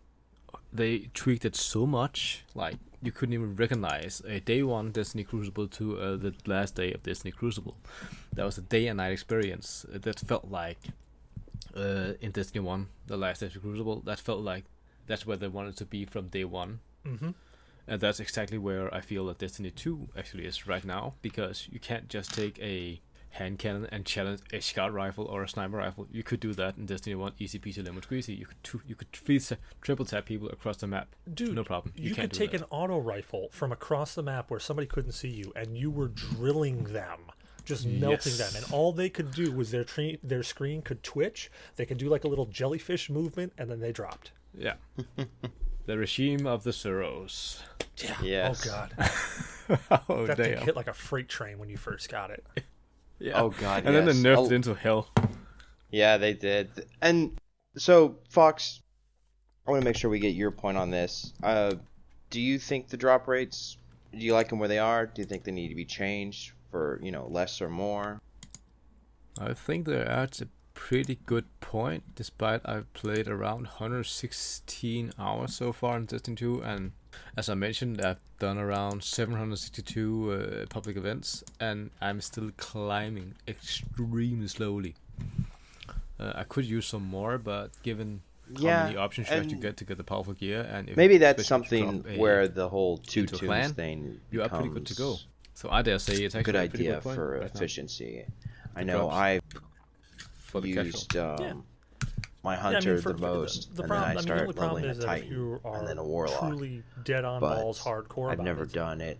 [0.74, 2.44] they tweaked it so much.
[2.54, 6.92] Like you couldn't even recognize a day one Destiny Crucible to uh, the last day
[6.92, 7.76] of Destiny Crucible.
[8.32, 9.86] That was a day and night experience.
[9.92, 10.78] Uh, That felt like
[11.76, 14.00] uh, in Destiny One, the last Destiny Crucible.
[14.04, 14.64] That felt like
[15.06, 16.80] that's where they wanted to be from day one.
[17.06, 17.30] Mm-hmm.
[17.86, 21.78] And that's exactly where I feel that Destiny 2 actually is right now, because you
[21.78, 23.00] can't just take a
[23.34, 26.06] hand cannon and challenge a scout rifle or a sniper rifle.
[26.10, 28.38] You could do that in Destiny 1, easy peasy lemon squeezy.
[28.38, 29.40] You could two, you could free,
[29.80, 31.08] triple tap people across the map.
[31.32, 31.92] Dude, no problem.
[31.96, 32.60] You, You, could can't do take that.
[32.62, 36.08] an auto rifle from across the map where somebody couldn't see you, and you were
[36.08, 37.18] drilling them,
[37.64, 41.50] just melting them, and all they could do was their tre- their screen could twitch.
[41.76, 44.30] They could do like a little jellyfish movement, and then they dropped.
[44.56, 44.74] Yeah.
[45.86, 47.60] the regime of the Suros.
[47.98, 48.14] Yeah.
[48.22, 48.68] Yes.
[48.68, 49.10] Oh god,
[50.08, 52.44] oh, that thing hit like a freight train when you first got it.
[53.24, 53.40] Yeah.
[53.40, 54.44] Oh, God, And then they nerfed Oh.
[54.46, 55.08] it into hell.
[55.90, 56.68] Yeah, they did.
[57.00, 57.38] And
[57.74, 58.82] so, Fox,
[59.66, 61.32] I want to make sure we get your point on this.
[61.42, 61.76] Uh,
[62.28, 63.78] do you think the drop rates?
[64.12, 65.06] Do you like them where they are?
[65.06, 68.20] Do you think they need to be changed for you know less or more?
[69.40, 70.48] I think they're at a
[70.84, 76.92] pretty good point, despite I've played around 116 hours so far in Destiny 2, and
[77.38, 84.46] as I mentioned, I've done around 762 uh, public events, and I'm still climbing extremely
[84.48, 84.94] slowly.
[86.20, 88.20] Uh, I could use some more, but given
[88.56, 90.96] how Yeah, many options you have to get to get the powerful gear, and if
[90.98, 94.42] Maybe that's especially if you something a- where the whole two toons clan, thing you
[94.42, 95.18] are pretty good to go.
[95.54, 97.54] So I dare say it's a actually good a pretty idea good point for right
[97.54, 98.26] now efficiency.
[98.76, 99.40] I know I
[100.54, 100.84] for the casual.
[100.86, 101.54] used um, Yeah.
[102.42, 104.16] my Yeah, I mean, hunter for- the most, The and problem, then I I mean,
[104.16, 106.04] the started only problem leveling is a that if titan you are and then a
[106.04, 106.38] warlock.
[106.40, 109.18] truly dead on But balls, hardcore, I've about never it, done it,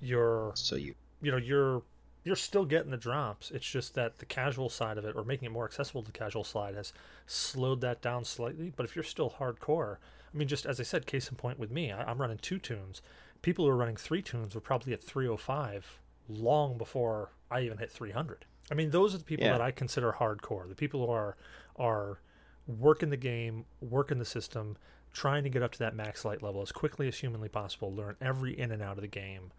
[0.00, 1.82] You're so you you know you're
[2.24, 3.50] you're still getting the drops.
[3.52, 6.18] It's just that the casual side of it, or making it more accessible to the
[6.18, 6.92] casual side, has
[7.26, 8.72] slowed that down slightly.
[8.74, 9.98] But if you're still hardcore,
[10.34, 12.58] I mean, just as I said, case in point with me, I, I'm running two
[12.58, 13.00] toons.
[13.42, 17.92] People who are running three toons were probably at 305 long before I even hit
[17.92, 18.44] 300.
[18.70, 19.52] I mean, those are the people Yeah.
[19.52, 20.68] that I consider hardcore.
[20.68, 21.36] The people who are
[21.76, 22.18] are
[22.66, 24.76] working the game, working the system,
[25.12, 28.16] trying to get up to that max light level as quickly as humanly possible, learn
[28.20, 29.52] every in and out of the game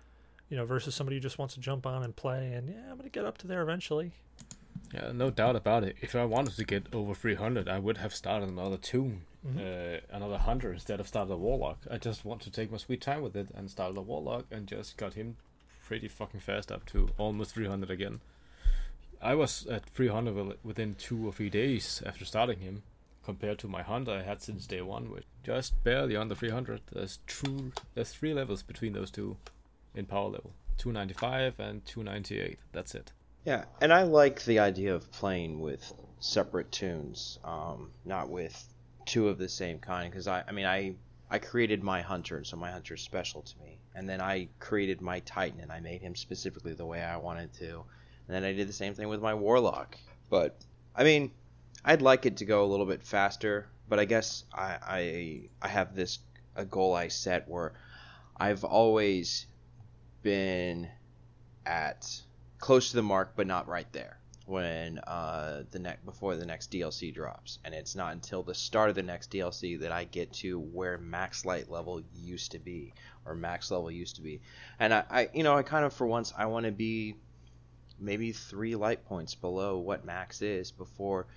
[0.50, 2.96] you know, versus somebody who just wants to jump on and play and yeah, I'm
[2.96, 4.14] gonna get up to there eventually.
[4.94, 5.98] Yeah, no doubt about it.
[6.00, 10.38] If I wanted to get over 300, I would have started another toon, uh, another
[10.38, 11.80] hunter instead of started a warlock.
[11.92, 14.68] I just want to take my sweet time with it and started a warlock and
[14.68, 15.36] just got him
[15.84, 18.22] pretty fucking fast up to almost 300 again.
[19.22, 22.84] I was at 300 within two or three days after starting him,
[23.24, 26.82] compared to my hunter I had since day one, which just barely under 300.
[26.94, 27.74] There's true.
[27.94, 29.38] There's three levels between those two
[29.96, 32.60] in power level: 295 and 298.
[32.72, 33.12] That's it.
[33.44, 38.68] Yeah, and I like the idea of playing with separate toons, um, not with
[39.06, 40.12] two of the same kind.
[40.12, 40.96] Because I, I mean, I,
[41.30, 43.80] I created my hunter, and so my hunter is special to me.
[43.96, 47.54] And then I created my titan, and I made him specifically the way I wanted
[47.56, 47.84] to.
[48.28, 49.98] And then I did the same thing with my warlock.
[50.30, 50.56] But
[50.96, 51.32] I mean,
[51.84, 53.68] I'd like it to go a little bit faster.
[53.90, 56.20] But I guess I, I, I have this
[56.56, 57.74] a goal I set where
[58.36, 59.46] I've always
[60.24, 60.90] been
[61.66, 62.22] at
[62.60, 66.72] close to the mark, but not right there when uh, the next before the next
[66.72, 70.32] DLC drops, and it's not until the start of the next DLC that I get
[70.36, 72.94] to where max light level used to be,
[73.26, 74.40] or max level used to be,
[74.80, 77.16] and I, I you know, I kind of for once I want to be
[78.00, 81.28] maybe three light points below what max is before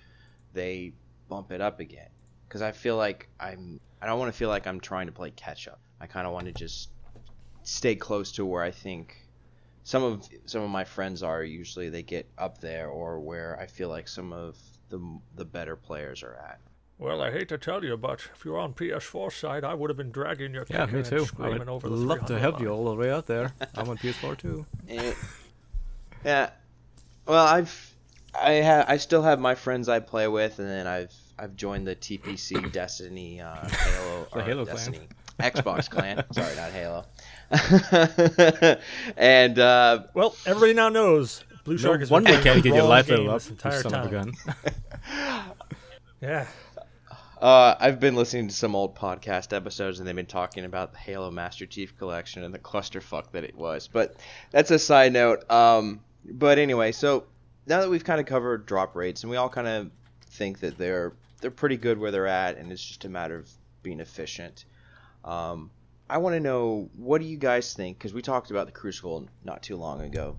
[0.53, 0.93] they
[1.29, 2.09] bump it up again,
[2.47, 5.31] because I feel like I'm I don't want to feel like I'm trying to play
[5.31, 5.79] catch up.
[5.99, 6.89] I kind of want to just
[7.63, 9.15] stay close to where I think
[9.83, 13.67] some of some of my friends are usually they get up there or where I
[13.67, 14.57] feel like some of
[14.89, 14.99] the
[15.35, 16.59] the better players are at.
[16.97, 19.97] Well, I hate to tell you, but if you're on PS4 side, I would have
[19.97, 21.27] been dragging your Yeah, kicker me and too.
[21.39, 23.53] I would over the love to 300 help you all the way out there.
[23.73, 24.67] I'm on PS4 too.
[24.87, 25.13] Eh,
[26.25, 26.51] yeah.
[27.27, 27.93] Well, I've
[28.33, 31.87] I ha- I still have my friends I play with, and then I've I've joined
[31.87, 35.07] the TPC Destiny uh, Halo The or Halo clan.
[35.39, 36.23] Xbox clan.
[36.31, 37.05] Sorry, not Halo.
[39.17, 42.63] and uh, Well, everybody now knows Blue No Shark has wonder been you playing can't
[42.63, 44.33] get your life game level up, entire son of a gun.
[46.21, 46.45] Yeah,
[47.41, 50.99] Uh, I've been listening to some old podcast episodes, and they've been talking about the
[50.99, 53.87] Halo Master Chief Collection and the clusterfuck that it was.
[53.87, 54.15] But
[54.51, 55.49] that's a side note.
[55.49, 57.25] Um, but anyway, so
[57.65, 59.91] now that we've kind of covered drop rates, and we all kind of
[60.27, 63.49] think that they're they're pretty good where they're at, and it's just a matter of
[63.83, 64.65] being efficient.
[65.23, 65.71] Um,
[66.09, 67.97] I want to know what do you guys think?
[67.97, 70.35] Because we talked about the Crucible not too long ago.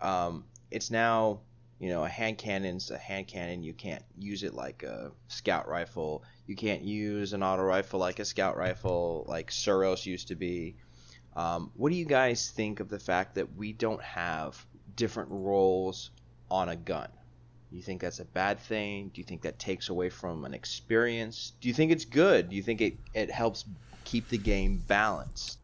[0.00, 1.40] Um, it's now
[1.78, 3.62] you know a hand cannon's a hand cannon.
[3.62, 6.24] You can't use it like a scout rifle.
[6.46, 10.76] You can't use an auto rifle like a scout rifle, like Suros used to be.
[11.36, 14.64] Um, what do you guys think of the fact that we don't have
[14.96, 16.10] different roles
[16.50, 17.08] on a gun?
[17.70, 19.10] Do you think that's a bad thing?
[19.12, 21.52] Do you think that takes away from an experience?
[21.60, 22.50] Do you think it's good?
[22.50, 23.64] Do you think it, it helps
[24.04, 25.58] keep the game balanced?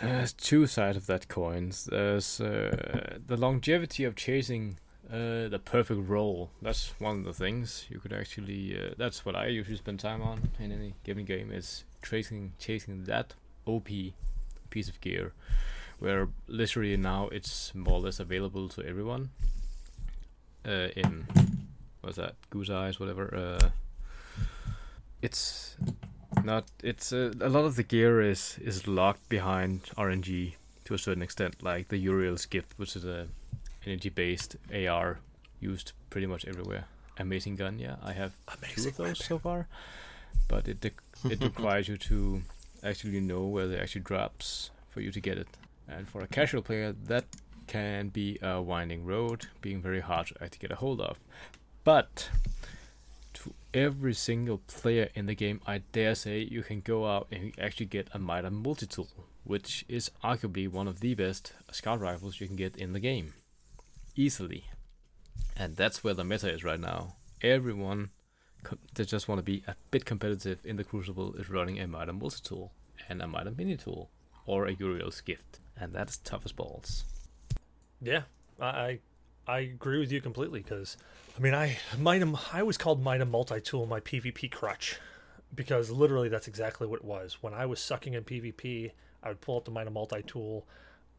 [0.00, 1.72] There's two sides of that coin.
[1.86, 6.48] There's uh, the longevity of chasing Uh, the perfect role.
[6.62, 8.72] That's one of the things you could actually.
[8.74, 11.52] Uh, that's what I usually spend time on in any given game.
[11.52, 13.34] Is chasing chasing that
[13.66, 13.88] OP
[14.70, 15.32] piece of gear,
[16.04, 19.30] where literally now it's more or less available to everyone.
[20.66, 21.26] Uh, in
[22.02, 22.34] what's that?
[22.50, 23.34] Goose eyes, whatever.
[23.34, 23.68] Uh,
[25.22, 25.76] it's
[26.42, 26.64] not.
[26.82, 31.22] It's uh, a lot of the gear is is locked behind RNG to a certain
[31.22, 33.26] extent, like the Uriel's gift, which is a
[33.86, 35.18] energy-based AR
[35.60, 36.84] used pretty much everywhere.
[37.18, 37.96] Amazing gun, yeah.
[38.02, 39.26] I have Amazing two of those weapon.
[39.26, 39.68] so far,
[40.48, 42.42] but it dec- it requires you to
[42.82, 45.48] actually know where it actually drops for you to get it.
[45.88, 47.24] And for a casual player, that
[47.66, 51.18] can be a winding road, being very hard to get a hold of.
[51.82, 52.30] But
[53.34, 57.52] to every single player in the game, I dare say you can go out and
[57.58, 59.08] actually get a Mida multi-tool,
[59.44, 63.34] which is arguably one of the best scout rifles you can get in the game,
[64.16, 64.64] easily.
[65.56, 67.16] And that's where the meta is right now.
[67.42, 68.10] Everyone
[68.94, 72.12] that just want to be a bit competitive in the Crucible is running a Mida
[72.12, 72.72] multi-tool
[73.08, 74.10] and a Mida mini tool
[74.46, 77.04] or a Uriel's gift, and that's tough as balls.
[78.00, 78.22] Yeah,
[78.60, 79.00] I
[79.46, 80.96] I, agree with you completely because
[81.36, 84.98] I mean I Mida I was called Mida multi tool my PvP crutch
[85.54, 87.38] because literally that's exactly what it was.
[87.40, 90.66] When I was sucking in PvP, I would pull out the Mida multi tool,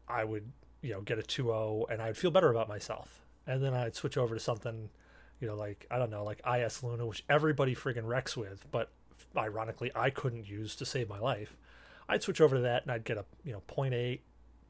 [0.08, 0.50] I would
[0.82, 4.16] you know get a 2-0 and I'd feel better about myself, and then I'd switch
[4.16, 4.90] over to something
[5.40, 8.90] you know like I don't know like IS Luna which everybody friggin' wrecks with, but
[9.36, 11.56] ironically I couldn't use to save my life.
[12.08, 14.20] I'd switch over to that and I'd get a you know 0.8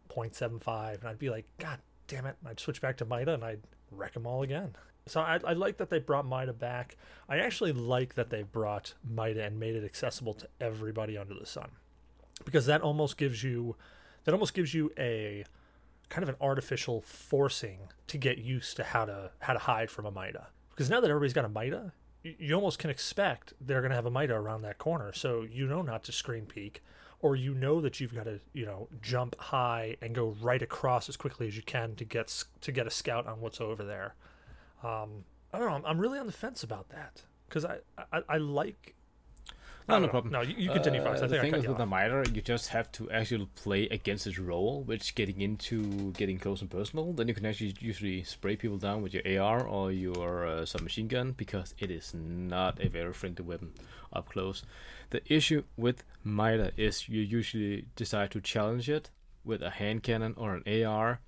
[0.09, 3.63] 0.75 and I'd be like god damn it I'd switch back to Mida and I'd
[3.91, 4.75] wreck them all again.
[5.09, 6.97] So I, I like that they brought Mida back.
[7.29, 11.47] I actually like that they brought Mida and made it accessible to everybody under the
[11.47, 11.71] sun
[12.45, 13.77] because that almost gives you
[14.25, 15.45] that almost gives you a
[16.09, 17.79] kind of an artificial forcing
[18.09, 20.49] to get used to how to how to hide from a Mida.
[20.71, 21.93] Because now that everybody's got a Mida
[22.27, 25.43] you, you almost can expect they're going to have a Mida around that corner so
[25.43, 26.83] you know not to screen peek
[27.21, 31.09] or you know that you've got to you know jump high and go right across
[31.09, 34.15] as quickly as you can to get to get a scout on what's over there.
[34.83, 35.75] Um, I don't know.
[35.75, 37.79] I'm, I'm really on the fence about that because I,
[38.13, 38.95] I I like.
[39.89, 40.33] I No, no problem.
[40.33, 41.01] No, you, you continue.
[41.01, 43.09] I Uh, think the I thing cut is with the Mida, you just have to
[43.11, 47.13] actually play against its role, which getting into getting close and personal.
[47.13, 51.07] Then you can actually usually spray people down with your AR or your uh, submachine
[51.09, 53.75] gun because it is not a very friendly weapon
[54.13, 54.65] up close.
[55.11, 59.11] The issue with Mida is you usually decide to challenge it
[59.45, 61.21] with a hand cannon or an AR,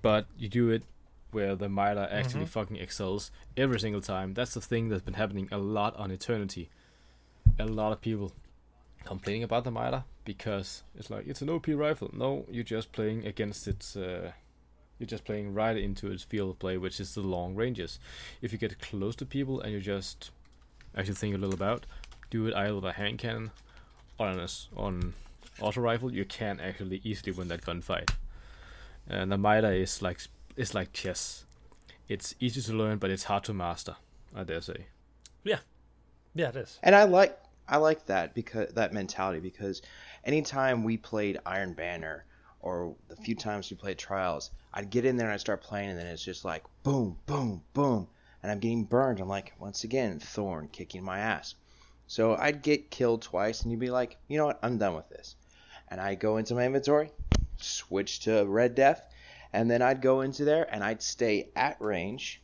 [0.00, 0.84] but you do it
[1.30, 2.48] where the Mida actually Mhm.
[2.48, 4.32] fucking excels every single time.
[4.32, 6.70] That's the thing that's been happening a lot on Eternity.
[7.58, 8.32] A lot of people
[9.04, 12.10] complaining about the Mida because it's like it's an OP rifle.
[12.12, 13.96] No, you're just playing against its.
[13.96, 14.32] Uh,
[14.98, 18.00] you're just playing right into its field of play, which is the long ranges.
[18.42, 20.30] If you get close to people and you just
[20.96, 21.86] actually think a little about,
[22.30, 23.52] do it either with a hand cannon
[24.18, 25.14] or on a on
[25.60, 28.10] auto rifle, you can actually easily win that gunfight.
[29.08, 30.20] And the Mida is like
[30.56, 31.44] is like chess.
[32.08, 33.96] It's easy to learn, but it's hard to master.
[34.34, 34.86] I dare say.
[35.44, 35.60] Yeah,
[36.46, 36.78] it is.
[36.82, 39.82] And I like I like that because that mentality because
[40.24, 42.24] anytime we played Iron Banner
[42.60, 45.90] or the few times we played Trials, I'd get in there and I'd start playing
[45.90, 48.08] and then it's just like boom, boom, boom,
[48.42, 49.20] and I'm getting burned.
[49.20, 51.54] I'm like once again Thorn kicking my ass.
[52.06, 55.08] So I'd get killed twice and you'd be like, you know what, I'm done with
[55.10, 55.36] this,
[55.88, 57.10] and I'd go into my inventory,
[57.58, 59.06] switch to Red Death,
[59.52, 62.40] and then I'd go into there and I'd stay at range.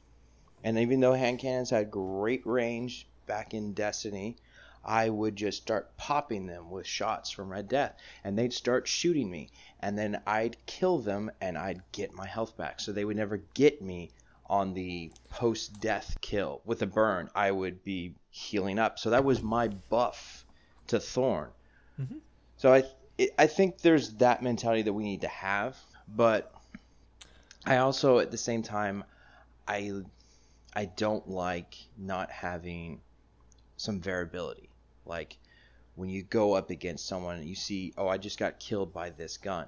[0.64, 4.36] And even though hand cannons had great range back in Destiny,
[4.84, 7.94] I would just start popping them with shots from Red Death,
[8.24, 9.50] and they'd start shooting me,
[9.80, 12.80] and then I'd kill them, and I'd get my health back.
[12.80, 14.10] So they would never get me
[14.46, 17.30] on the post-death kill with a burn.
[17.34, 20.44] I would be healing up, so that was my buff
[20.88, 21.50] to Thorn.
[21.98, 22.20] Mhm.
[22.56, 22.84] So I,
[23.38, 26.52] I think there's that mentality that we need to have, but
[27.64, 29.04] I also at the same time,
[29.66, 30.02] I,
[30.74, 33.00] I don't like not having
[33.76, 34.68] some variability.
[35.06, 35.36] Like
[35.94, 39.10] when you go up against someone and you see, oh, I just got killed by
[39.10, 39.66] this gun.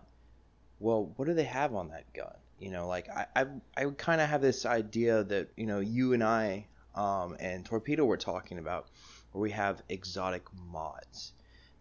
[0.80, 2.34] Well, what do they have on that gun?
[2.58, 3.46] You know, like I I,
[3.76, 8.04] I kind of have this idea that you know you and I um, and Torpedo
[8.04, 8.88] were talking about,
[9.32, 11.32] where we have exotic mods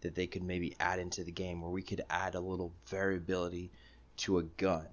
[0.02, 3.70] that they could maybe add into the game, where we could add a little variability
[4.18, 4.86] to a gun,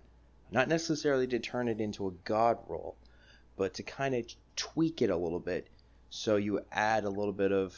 [0.49, 2.95] not necessarily to turn it into a god roll,
[3.55, 4.25] but to kind of
[4.55, 5.67] tweak it a little bit
[6.09, 7.75] so you add a little bit of,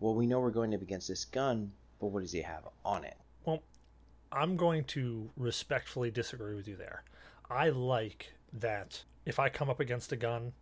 [0.00, 1.70] well, we know we're going up against this gun,
[2.00, 3.16] but what does he have on it?
[3.44, 3.62] Well,
[4.32, 7.04] I'm going to respectfully disagree with you there.
[7.48, 10.52] I like that if I come up against a gun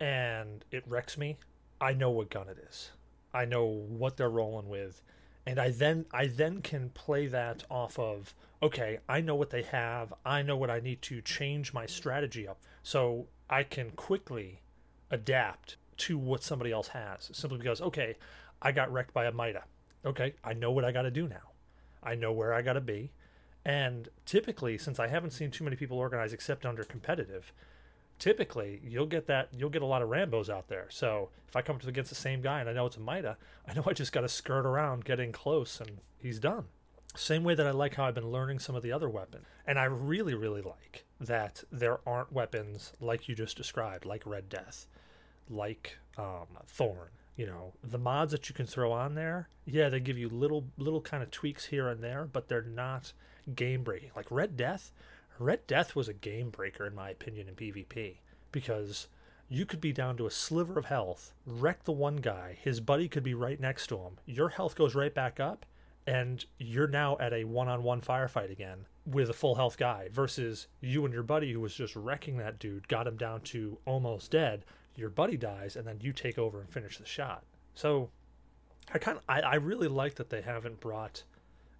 [0.00, 1.38] and it wrecks me,
[1.80, 2.90] I know what gun it is.
[3.32, 5.02] I know what they're rolling with,
[5.44, 9.62] and I then I then can play that off of okay, I know what they
[9.62, 10.14] have.
[10.24, 12.58] I know what I need to change my strategy up.
[12.82, 14.60] So I can quickly
[15.10, 18.16] adapt to what somebody else has simply because okay,
[18.60, 19.64] I got wrecked by a Mida.
[20.04, 21.52] Okay, I know what I got to do now.
[22.02, 23.10] I know where I got to be.
[23.64, 27.52] And typically, since I haven't seen too many people organize except under competitive,
[28.18, 30.86] typically you'll get that you'll get a lot of Rambos out there.
[30.88, 33.36] So if I come up against the same guy and I know it's a Mida,
[33.68, 36.66] I know I just got to skirt around, get in close, and he's done.
[37.16, 39.46] Same way that I like how I've been learning some of the other weapons.
[39.66, 44.48] And I really, really like that there aren't weapons like you just described, like Red
[44.48, 44.86] Death,
[45.48, 47.08] like um, Thorn.
[47.36, 50.64] You know, the mods that you can throw on there, yeah, they give you little
[50.78, 53.12] little kind of tweaks here and there, but they're not
[53.54, 54.10] game breaking.
[54.16, 54.90] Like Red Death,
[55.38, 58.16] Red Death was a game breaker in my opinion in PvP
[58.52, 59.08] because
[59.48, 63.06] you could be down to a sliver of health, wreck the one guy, his buddy
[63.06, 64.18] could be right next to him.
[64.24, 65.66] Your health goes right back up
[66.06, 71.04] and you're now at a one-on-one firefight again with a full health guy versus you
[71.04, 74.64] and your buddy who was just wrecking that dude got him down to almost dead.
[74.94, 77.42] Your buddy dies and then you take over and finish the shot.
[77.74, 78.10] So
[78.94, 81.24] i kind of I, I really like that they haven't brought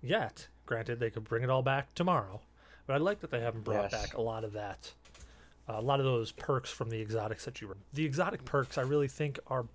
[0.03, 0.49] yet.
[0.66, 2.41] Granted they could bring it all back tomorrow
[2.89, 3.93] but i like that they haven't brought Yes.
[3.93, 4.93] back a lot of that
[5.68, 8.83] a lot of those perks from the exotics that you were the exotic perks i
[8.83, 9.66] really think are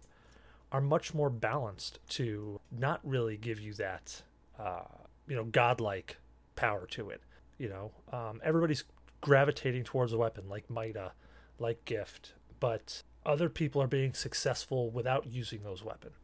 [0.71, 4.21] are much more balanced to not really give you that
[4.61, 4.83] uh,
[5.27, 6.17] you know godlike
[6.55, 7.21] power to it
[7.57, 8.83] you know um, everybody's
[9.21, 11.13] gravitating towards a weapon like Mida,
[11.59, 16.15] like Gift, but other people are being successful without using those weapons.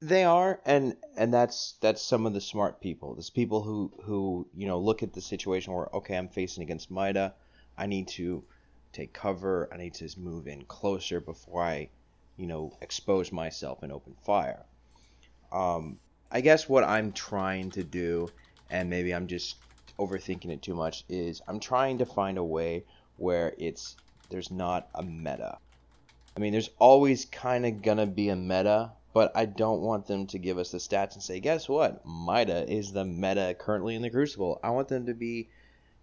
[0.00, 3.14] They are, and and that's that's some of the smart people.
[3.14, 6.90] There's people who who you know look at the situation where okay, I'm facing against
[6.90, 7.34] Mida,
[7.76, 8.42] I need to
[8.92, 11.90] take cover, I need to move in closer before I,
[12.36, 14.64] you know, expose myself and open fire.
[15.52, 15.98] Um,
[16.32, 18.28] I guess what I'm trying to do,
[18.70, 19.56] and maybe I'm just
[19.98, 22.84] overthinking it too much, is I'm trying to find a way
[23.16, 23.96] where it's
[24.30, 25.58] there's not a meta.
[26.36, 30.26] I mean, there's always kind of gonna be a meta, but I don't want them
[30.28, 32.06] to give us the stats and say, guess what?
[32.06, 34.60] Mida is the meta currently in the Crucible.
[34.62, 35.48] I want them to be,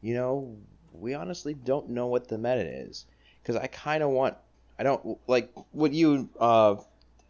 [0.02, 0.58] you know,
[0.92, 3.06] we honestly don't know what the meta is.
[3.42, 4.36] Because I kind of want,
[4.78, 6.76] I don't, like, what you uh,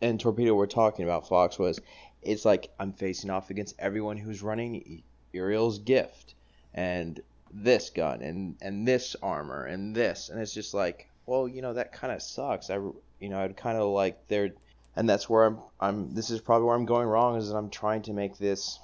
[0.02, 1.80] and Torpedo were talking about, Fox, was
[2.22, 6.36] it's like I'm facing off against everyone who's running Uriel's gift
[6.74, 7.20] and
[7.54, 10.30] this gun and, and this armor and this.
[10.30, 12.70] And it's just like, well, you know, that kind of sucks.
[12.70, 12.76] I,
[13.20, 14.52] you know, I'd kind of like there,
[14.96, 15.60] and that's where I'm.
[15.80, 16.14] I'm.
[16.14, 17.38] This is probably where I'm going wrong.
[17.38, 18.80] Is that I'm trying to make this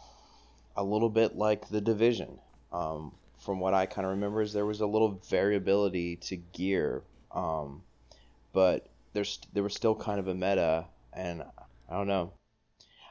[0.76, 2.40] a little bit like the division.
[2.72, 7.04] Um, from what I kind of remember, is there was a little variability to gear,
[7.32, 7.82] um,
[8.52, 10.86] but there's there was still kind of a meta,
[11.16, 11.44] and
[11.90, 12.34] I don't know.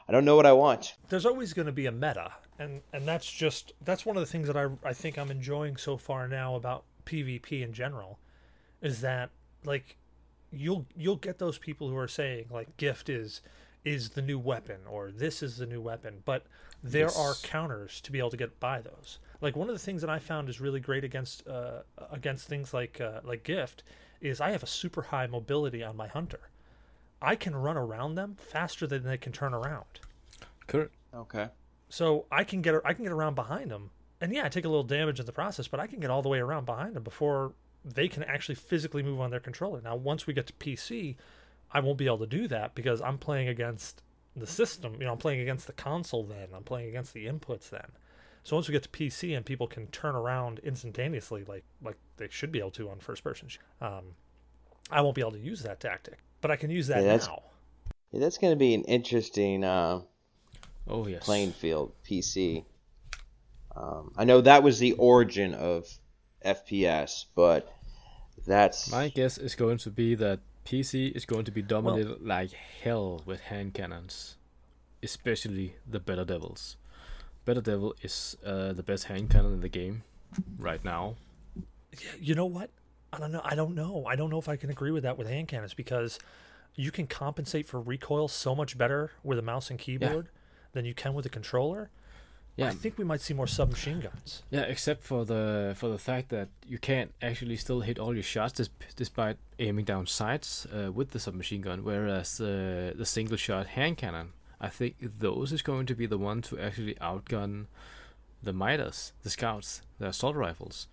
[0.07, 0.95] I don't know what I want.
[1.09, 4.27] There's always going to be a meta, and and that's just that's one of the
[4.31, 8.19] things that I I think I'm enjoying so far now about PvP in general,
[8.81, 9.29] is that
[9.63, 9.97] like
[10.51, 13.41] you'll you'll get those people who are saying like gift is
[13.85, 16.45] is the new weapon or this is the new weapon, but
[16.81, 17.17] there Yes.
[17.17, 19.19] are counters to be able to get by those.
[19.41, 22.73] Like one of the things that I found is really great against uh, against things
[22.73, 23.83] like uh, like gift
[24.21, 26.49] is I have a super high mobility on my hunter.
[27.23, 30.01] I can run around them faster than they can turn around.
[30.67, 30.93] Correct.
[31.15, 31.47] Okay.
[31.89, 34.69] So I can get I can get around behind them, and yeah, I take a
[34.69, 37.03] little damage in the process, but I can get all the way around behind them
[37.03, 37.53] before
[37.85, 39.81] they can actually physically move on their controller.
[39.81, 41.15] Now, once we get to PC,
[41.71, 44.01] I won't be able to do that because I'm playing against
[44.35, 44.95] the system.
[44.99, 46.23] You know, I'm playing against the console.
[46.23, 47.69] Then I'm playing against the inputs.
[47.69, 47.91] Then,
[48.43, 52.27] so once we get to PC and people can turn around instantaneously, like like they
[52.29, 53.49] should be able to on first person,
[53.81, 54.15] um,
[54.89, 57.27] I won't be able to use that tactic, but I can use that Yeah, that's-
[57.27, 57.41] now.
[58.11, 60.01] Yeah, that's going to be an interesting uh,
[60.87, 61.23] Oh yes.
[61.23, 62.63] playing field PC.
[63.75, 65.87] Um, I know that was the origin of
[66.45, 67.73] FPS, but
[68.45, 72.51] that's My guess is going to be that PC is going to be dominated like
[72.51, 74.35] hell with hand cannons,
[75.01, 76.77] especially the Better Devils.
[77.45, 80.03] Better Devil is uh, the best hand cannon in the game
[80.59, 81.15] right now.
[81.99, 82.69] Yeah, you know what?
[83.13, 83.41] I don't know.
[83.43, 84.05] I don't know.
[84.07, 86.19] I don't know if I can agree with that with hand cannons because
[86.75, 90.29] you can compensate for recoil so much better with a mouse and keyboard
[90.73, 91.89] than you can with a controller.
[92.55, 94.43] Yeah, I think we might see more submachine guns.
[94.51, 94.61] yeah.
[94.61, 98.53] Except for the for the fact that you can't actually still hit all your shots
[98.53, 103.65] dis- despite aiming down sights uh, with the submachine gun, whereas uh, the single shot
[103.67, 107.65] hand cannon, I think those is going to be the one to actually outgun
[108.43, 110.87] the Midas, the scouts, the assault rifles.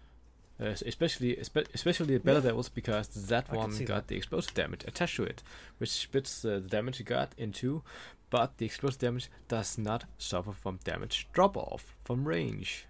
[0.61, 4.09] Uh, especially, espe- especially the Better Devils because that I one got that.
[4.09, 5.43] the explosive damage attached to it,
[5.79, 7.83] which splits uh, the damage you got in two,
[8.29, 12.87] but the explosive damage does not suffer from damage drop off from range,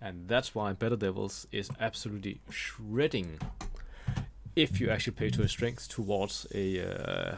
[0.00, 3.40] and that's why Better Devils is absolutely shredding.
[4.54, 7.36] If you actually play to a strength towards a, uh,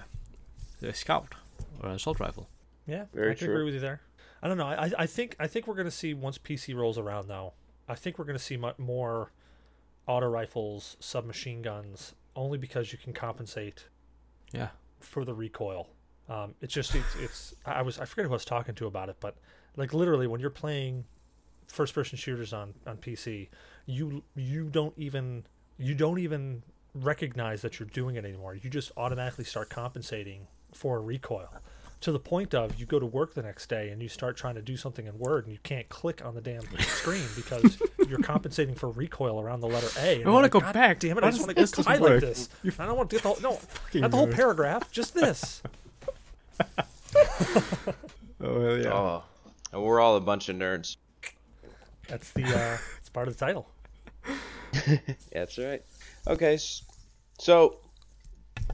[0.82, 1.34] a scout
[1.82, 2.48] or an assault rifle.
[2.86, 3.54] Yeah, Very I can true.
[3.54, 4.00] agree with you there.
[4.42, 4.66] I don't know.
[4.66, 7.52] I, I think I think we're going to see once PC rolls around now.
[7.88, 9.30] I think we're going to see mu- more
[10.06, 13.86] auto rifles, submachine guns, only because you can compensate
[14.52, 14.68] Yeah.
[15.00, 15.88] for the recoil.
[16.28, 19.08] Um, it's just it's, it's I was I forget who I was talking to about
[19.08, 19.36] it, but
[19.76, 21.04] like literally when you're playing
[21.66, 23.48] first person shooters on on PC,
[23.86, 25.44] you you don't even
[25.78, 26.62] you don't even
[26.94, 28.54] recognize that you're doing it anymore.
[28.54, 31.48] You just automatically start compensating for recoil.
[32.02, 34.56] To the point of you go to work the next day and you start trying
[34.56, 38.18] to do something in Word and you can't click on the damn screen because you're
[38.18, 40.16] compensating for recoil around the letter A.
[40.20, 40.98] and I wanna like, go "God back.
[40.98, 41.22] Damn it!
[41.22, 42.20] Why I just want to this get doesn't highlight work?
[42.22, 42.48] this.
[42.78, 43.60] I don't want to get the whole, no,
[44.00, 44.34] not the whole nerd.
[44.34, 44.90] paragraph.
[44.90, 45.62] Just this.
[48.44, 48.92] Oh well, yeah.
[48.92, 49.22] Oh,
[49.72, 50.96] and we're all a bunch of nerds.
[52.08, 53.68] That's the uh, it's part of the title.
[55.32, 55.82] That's right.
[56.26, 56.58] Okay,
[57.38, 57.76] so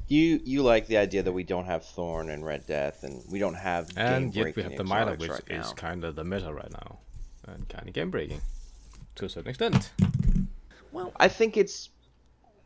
[0.08, 3.38] you you like the idea that we don't have Thorn and Red Death, and we
[3.38, 6.24] don't have And yet we have the Mida, exotics which right is kind of the
[6.24, 6.98] meta right now,
[7.46, 8.40] and kind of game breaking
[9.16, 9.92] to a certain extent.
[10.92, 11.90] Well, I think it's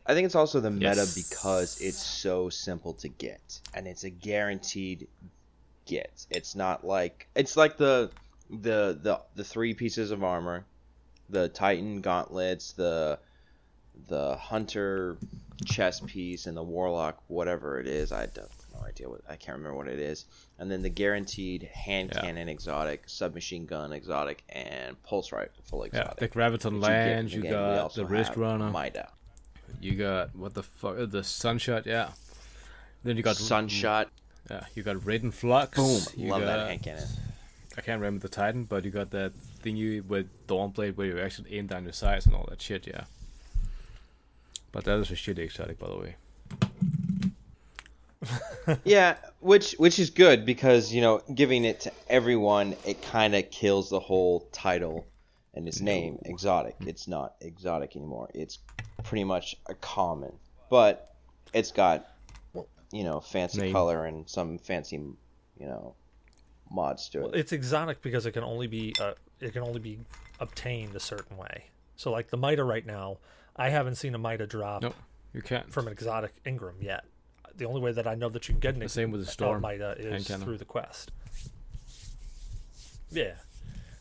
[0.05, 1.15] I think it's also the meta Yes.
[1.15, 5.07] because it's so simple to get and it's a guaranteed
[5.85, 6.25] get.
[6.29, 8.09] It's not like it's like the
[8.49, 10.65] the the the three pieces of armor,
[11.29, 13.19] the Titan gauntlets, the
[14.07, 15.17] the hunter
[15.65, 18.11] chess piece and the warlock whatever it is.
[18.11, 18.35] I have
[18.73, 20.25] no idea what I can't remember what it is.
[20.59, 22.21] And then the guaranteed hand Yeah.
[22.21, 26.17] cannon exotic, submachine gun exotic and pulse rifle Yeah, exotic.
[26.17, 29.09] the Graviton which you get in Lance, the you got the Riskrunner, Mida.
[29.79, 32.11] you got what the fuck, the Sunshot, yeah.
[33.03, 34.07] Then you got Sunshot.
[34.49, 35.77] Yeah, you got Raiden Flux.
[35.77, 36.01] Boom.
[36.21, 37.07] You Love got, that hand cannon.
[37.77, 39.31] I can't remember the Titan, but you got that
[39.63, 42.85] thingy with Dawnblade where you actually aim down your sights and all that shit.
[42.85, 43.05] Yeah.
[44.73, 46.15] But that is a shitty exotic, by the way.
[48.83, 53.49] yeah, which which is good because you know giving it to everyone it kind of
[53.51, 55.05] kills the whole title
[55.53, 56.75] and its name exotic.
[56.81, 58.29] It's not exotic anymore.
[58.33, 58.59] It's
[59.03, 60.33] pretty much a common,
[60.69, 61.15] but
[61.53, 62.07] it's got
[62.91, 63.73] you know fancy Name.
[63.73, 65.15] color and some fancy you
[65.65, 65.93] know
[66.71, 67.21] mods to it.
[67.21, 69.99] Well, it's exotic because it can only be uh, it can only be
[70.39, 71.65] obtained a certain way.
[71.95, 73.19] So like the Mida right now,
[73.55, 74.93] I haven't seen a Mida drop No,
[75.33, 75.71] you can't.
[75.71, 77.03] from an exotic engram yet.
[77.55, 79.27] The only way that I know that you can get an The same with the
[79.27, 80.43] a Sturm Mida is cannon.
[80.45, 81.11] through the quest.
[83.11, 83.33] Yeah.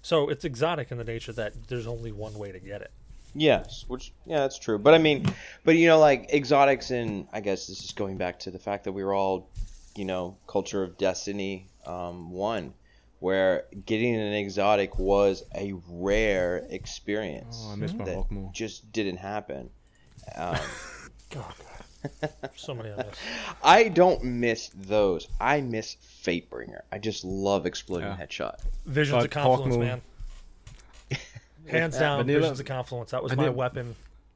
[0.00, 2.90] So it's exotic in the nature that there's only one way to get it.
[3.34, 4.78] Yes, which yeah, that's true.
[4.78, 5.24] But I mean,
[5.64, 8.84] but you know, like exotics, and I guess this is going back to the fact
[8.84, 9.48] that we were all,
[9.96, 12.74] you know, culture of Destiny um, one,
[13.22, 18.52] where getting an exotic was a rare experience Oh, I miss my that Hawkmoon.
[18.52, 19.70] just didn't happen.
[20.34, 20.58] Um,
[21.30, 21.54] God.
[22.56, 23.14] so many of us.
[23.62, 25.28] I don't miss those.
[25.40, 26.80] I miss Fatebringer.
[26.90, 28.16] I just love exploding Yeah.
[28.16, 28.56] headshot.
[28.86, 30.02] Visions But of Confluence, Hawkmoon- man.
[31.68, 33.12] Hands down, Vanilla- Visions of Confluence.
[33.12, 33.94] That was my weapon.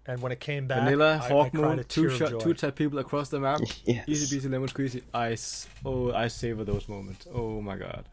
[0.08, 2.30] And when it came back, Vanilla, I, I Hawk cried a tear two of shot,
[2.30, 2.38] joy.
[2.38, 3.60] two tap people across the map.
[3.84, 4.04] Yes.
[4.08, 5.02] Easy peasy lemon squeezy.
[5.12, 7.26] I s- oh I savor those moments.
[7.34, 8.04] Oh my god.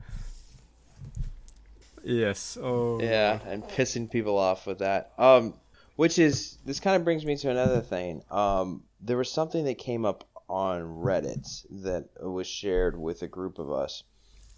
[2.03, 2.57] Yes.
[2.61, 2.99] Oh.
[3.01, 5.13] Yeah, and pissing people off with that.
[5.17, 5.53] Um,
[5.95, 8.23] which is this kind of brings me to another thing.
[8.31, 13.59] Um, there was something that came up on Reddit that was shared with a group
[13.59, 14.03] of us,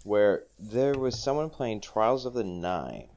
[0.04, 3.08] where there was someone playing Trials of the Nine,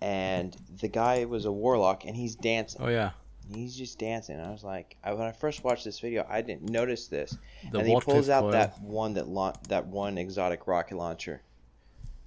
[0.00, 2.82] and the guy was a warlock, and he's dancing.
[2.82, 3.10] Oh yeah.
[3.52, 4.38] He's just dancing.
[4.38, 7.36] I was like, I, when I first watched this video, I didn't notice this.
[7.72, 8.52] The and he pulls out coil.
[8.52, 11.42] that one that la- that one exotic rocket launcher.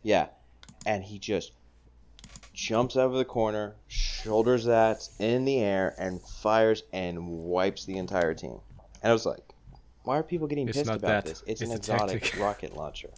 [0.01, 0.27] Yeah,
[0.85, 1.51] and he just
[2.53, 8.33] jumps over the corner, shoulders that in the air, and fires and wipes the entire
[8.33, 8.59] team.
[9.01, 9.43] And I was like,
[10.03, 11.25] why are people getting It's pissed about that.
[11.25, 11.43] this?
[11.47, 12.39] It's, It's an exotic tactic.
[12.41, 13.09] rocket launcher.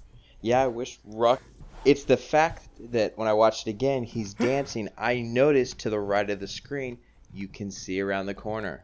[0.41, 1.41] Yeah, I wish rock.
[1.83, 4.89] It's the fact that when I watched it again, he's dancing.
[4.97, 6.97] I noticed to the right of the screen,
[7.33, 8.83] you can see around the corner.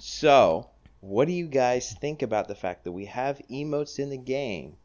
[0.00, 0.68] So,
[1.00, 4.76] what do you guys think about the fact that we have emotes in the game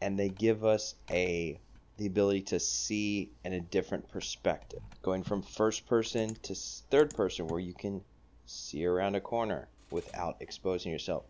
[0.00, 1.58] and they give us a
[1.98, 7.48] the ability to see in a different perspective, going from first person to third person
[7.48, 8.00] where you can
[8.46, 11.24] see around a corner without exposing yourself.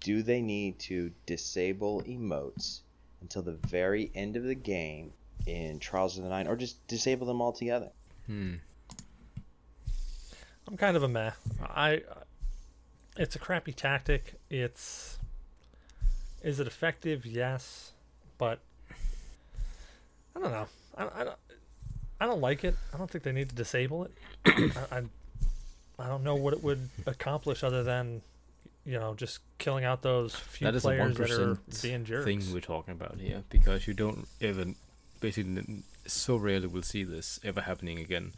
[0.00, 2.80] Do they need to disable emotes
[3.20, 5.12] until the very end of the game
[5.46, 7.90] in Trials of the Nine or just disable them altogether?
[8.26, 8.54] Hmm.
[10.66, 11.30] I'm kind of a meh.
[11.62, 12.02] I
[13.16, 14.34] it's a crappy tactic.
[14.50, 15.18] It's
[16.42, 17.24] is it effective?
[17.24, 17.92] Yes,
[18.36, 18.60] but
[20.38, 20.66] I don't know.
[20.96, 21.36] I, I don't.
[22.20, 22.74] I don't like it.
[22.94, 24.12] I don't think they need to disable it.
[24.46, 25.02] I, I
[25.98, 28.22] I don't know what it would accomplish other than
[28.84, 32.24] you know just killing out those few that is players that are being jerks.
[32.24, 34.76] thing we're talking about here because you don't even
[35.20, 38.32] basically so rarely will see this ever happening again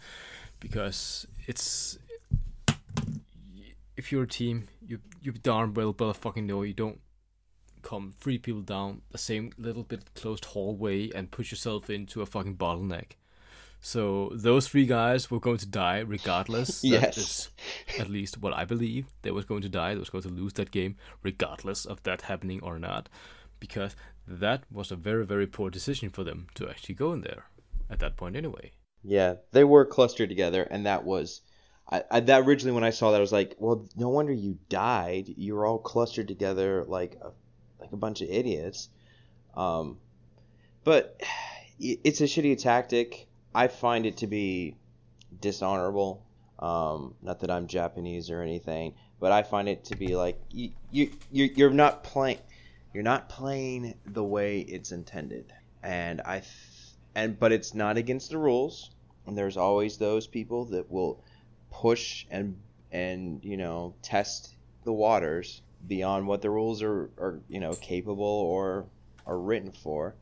[0.59, 1.99] because it's
[3.97, 7.01] if you're a team you you darn well better fucking know you don't
[7.83, 12.27] come three people down the same little bit closed hallway and push yourself into a
[12.27, 13.13] fucking bottleneck
[13.81, 16.85] so those three guys were going to die regardless.
[16.91, 17.51] Yes.
[17.99, 19.07] at least what I believe.
[19.23, 19.95] They was going to die.
[19.95, 23.09] They was going to lose that game regardless of that happening or not,
[23.59, 27.47] because that was a very very poor decision for them to actually go in there
[27.89, 28.73] at that point anyway.
[29.03, 31.41] Yeah, they were clustered together, and that was,
[31.91, 34.59] I, I that originally when I saw that I was like, well, no wonder you
[34.69, 35.33] died.
[35.37, 37.31] You were all clustered together like a,
[37.91, 38.89] like a bunch of idiots.
[39.55, 39.99] Um,
[40.85, 41.21] but
[41.81, 43.27] it's a shitty tactic.
[43.55, 44.77] I find it to be
[45.41, 46.25] dishonorable.
[46.59, 50.71] Um, not that I'm Japanese or anything, but I find it to be like you
[50.91, 52.39] you you- you're not playing
[52.93, 56.51] you're not playing the way it's intended, and I th-
[57.15, 58.91] and but it's not against the rules.
[59.27, 61.23] And there's always those people that will
[61.71, 62.59] push and
[62.93, 68.25] and you know test the waters beyond what the rules are are you know capable
[68.25, 68.87] or
[69.27, 70.15] are written for.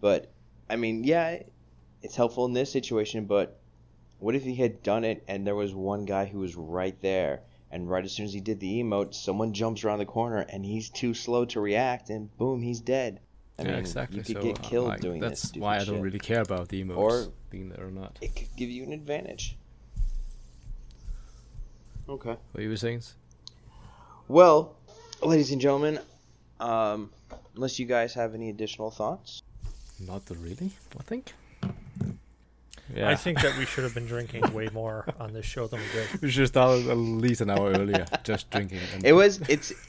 [0.00, 0.30] But
[0.68, 1.42] I mean, yeah,
[2.02, 3.24] it's helpful in this situation.
[3.26, 3.58] But
[4.18, 7.40] what if he had done it and there was one guy who was right there,
[7.70, 10.64] and right as soon as he did the emote, someone jumps around the corner and
[10.64, 13.20] he's too slow to react, and boom, he's dead.
[13.58, 14.18] I yeah, mean, exactly.
[14.18, 15.48] you could so get uh, killed like, doing that's this.
[15.48, 16.02] stupid why I don't shit.
[16.02, 18.18] really care about the emotes Or- being there or not.
[18.20, 19.56] It could give you an advantage.
[22.08, 22.36] Okay.
[22.52, 23.02] What are you saying?
[24.28, 24.75] Well,
[25.22, 25.98] ladies and gentlemen,
[26.60, 27.10] um,
[27.54, 29.42] unless you guys have any additional thoughts,
[30.00, 30.70] Not really.
[30.98, 31.32] I think.
[32.94, 33.08] Yeah.
[33.10, 35.86] I think that we should have been drinking way more on this show than we
[35.92, 36.22] did.
[36.22, 38.78] we should have started at least an hour earlier, just drinking.
[38.94, 39.72] And it was it's.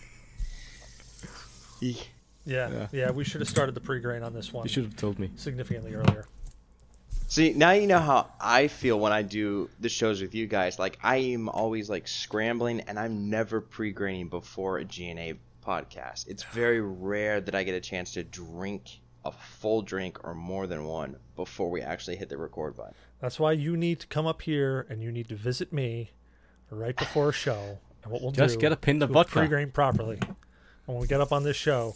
[1.80, 2.88] Yeah, Yeah.
[2.94, 5.30] yeah, we should have started the pre-grain on this one You should have told me.
[5.36, 6.26] significantly earlier.
[7.30, 10.80] See, now you know how I feel when I do the shows with you guys.
[10.80, 16.28] Like I am always like scrambling, and I'm never pre-graining before a GNA podcast.
[16.30, 20.68] It's very rare that I get a chance to drink a full drink or more
[20.68, 22.94] than one before we actually hit the record button.
[23.20, 26.12] That's why you need to come up here and you need to visit me
[26.70, 27.80] right before a show.
[28.04, 29.40] And what we'll Just do get a pin of to vodka.
[29.40, 30.20] pre-grain properly.
[30.22, 30.36] And
[30.86, 31.96] when we get up on this show,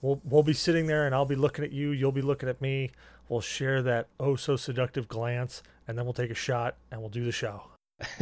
[0.00, 2.62] we'll we'll be sitting there and I'll be looking at you, you'll be looking at
[2.62, 2.92] me.
[3.28, 7.10] We'll share that oh so seductive glance, and then we'll take a shot and we'll
[7.10, 7.62] do the show.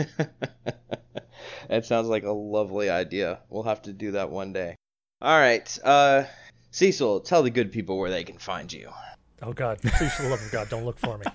[1.69, 3.41] that sounds like a lovely idea.
[3.49, 4.75] We'll have to do that one day.
[5.23, 6.25] All right, uh,
[6.71, 8.91] Cecil, tell the good people where they can find you.
[9.43, 11.27] Oh God, please for the love of God, don't look for me.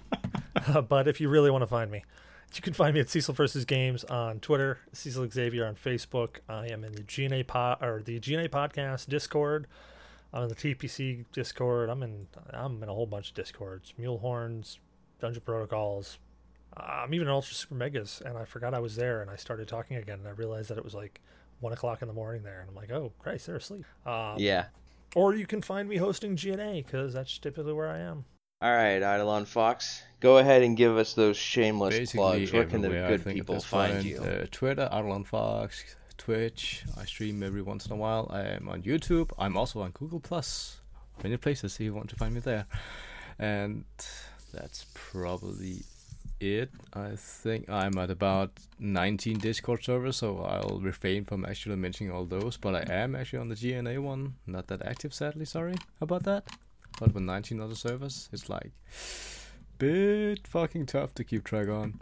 [0.67, 2.03] Uh, but if you really want to find me,
[2.53, 6.37] you can find me at Cecil versus Games on Twitter, Cecil Xavier on Facebook.
[6.49, 9.67] I am in the GNA pod or the GNA podcast Discord.
[10.33, 11.89] I'm in the TPC Discord.
[11.89, 14.77] I'm in I'm in a whole bunch of Discords, Mulehorns,
[15.19, 16.19] Dungeon Protocols.
[16.77, 19.35] Uh, I'm even in Ultra Super Megas, and I forgot I was there, and I
[19.35, 21.19] started talking again, and I realized that it was like
[21.59, 23.85] one o'clock in the morning there, and I'm like, oh Christ, they're asleep.
[24.05, 24.65] Um, Yeah.
[25.13, 28.23] Or you can find me hosting GNA because that's typically where I am.
[28.61, 32.53] All right, Eidolon Fox, go ahead and give us those shameless Basically, plugs.
[32.53, 34.05] Where can the good people find point.
[34.05, 34.17] you?
[34.19, 35.83] Uh, Twitter, Arlon Fox,
[36.21, 36.83] Twitch.
[36.95, 38.27] I stream every once in a while.
[38.29, 39.31] I am on YouTube.
[39.39, 40.79] I'm also on Google Plus.
[41.23, 42.67] Many places if you want to find me there.
[43.39, 43.85] And
[44.53, 45.77] that's probably
[46.39, 46.69] it.
[46.93, 52.25] I think I'm at about 19 Discord servers, so I'll refrain from actually mentioning all
[52.25, 52.55] those.
[52.55, 54.35] But I am actually on the GNA one.
[54.45, 55.45] Not that active, sadly.
[55.45, 56.43] Sorry about that.
[56.99, 58.71] But with 19 other servers, it's like
[59.79, 61.97] bit fucking tough to keep track on.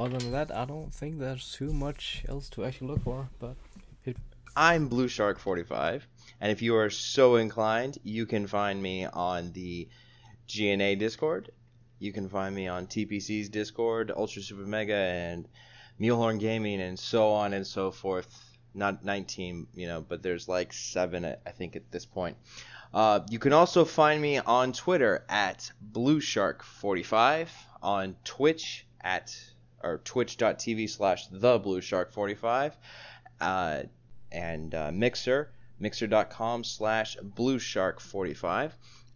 [0.00, 3.28] Other than that, I don't think there's too much else to actually look for.
[3.38, 3.56] But
[4.56, 6.08] I'm Blue Shark 45,
[6.40, 9.90] and if you are so inclined, you can find me on the
[10.48, 11.52] GNA Discord.
[11.98, 15.46] You can find me on TPC's Discord, Ultra Super Mega, and
[16.00, 18.42] Mulehorn Gaming, and so on and so forth.
[18.72, 22.38] Not 19, you know, but there's like seven, I think, at this point.
[22.94, 29.36] Uh, you can also find me on Twitter at Blue Shark 45, on Twitch at
[29.82, 32.76] or twitch.tv slash the Blue Shark 45.
[33.40, 33.82] Uh,
[34.32, 38.72] and uh, Mixer, mixer.com slash blueshark45.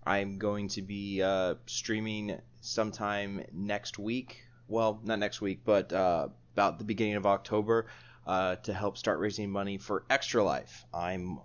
[0.06, 6.28] I'm going to be uh, streaming sometime next week well, not next week, but uh,
[6.54, 7.86] about the beginning of October
[8.26, 10.84] uh, to help start raising money for Extra Life.
[10.92, 11.38] I'm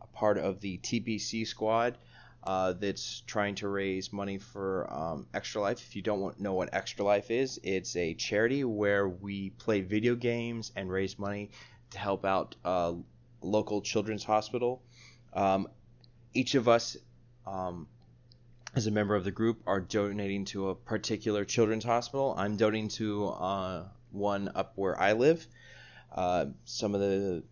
[0.00, 1.98] a part of the TPC squad
[2.44, 5.82] uh, that's trying to raise money for um, Extra Life.
[5.88, 9.80] If you don't want, know what Extra Life is, it's a charity where we play
[9.80, 11.50] video games and raise money
[11.90, 12.92] to help out uh,
[13.40, 14.82] local children's hospital.
[15.32, 15.68] Um,
[16.34, 16.98] each of us,
[17.46, 17.86] um,
[18.74, 22.34] as a member of the group, are donating to a particular children's hospital.
[22.36, 25.46] I'm donating to uh, one up where I live.
[26.14, 27.42] Uh, some of the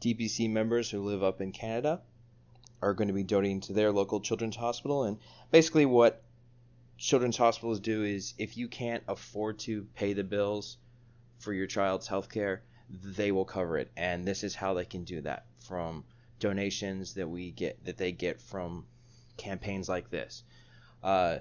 [0.00, 2.00] TPC members who live up in Canada
[2.82, 5.04] are going to be donating to their local children's hospital.
[5.04, 5.18] And
[5.50, 6.22] basically, what
[6.98, 10.76] children's hospitals do is if you can't afford to pay the bills
[11.38, 13.90] for your child's health care, they will cover it.
[13.96, 16.04] And this is how they can do that from
[16.40, 18.84] donations that we get that they get from
[19.36, 20.42] campaigns like this.
[21.02, 21.38] Uh,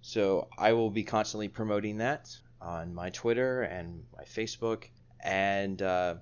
[0.00, 4.84] so I will be constantly promoting that on my Twitter and my Facebook,
[5.22, 6.14] and uh,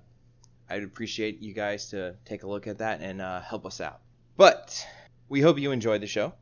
[0.68, 4.00] I'd appreciate you guys to take a look at that and uh, help us out.
[4.36, 4.86] But
[5.28, 6.34] we hope you enjoyed the show.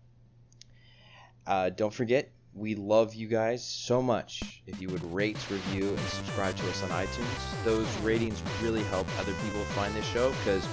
[1.46, 4.62] Uh, don't forget, we love you guys so much.
[4.66, 9.06] If you would rate, review, and subscribe to us on iTunes, those ratings really help
[9.18, 10.66] other people find this show because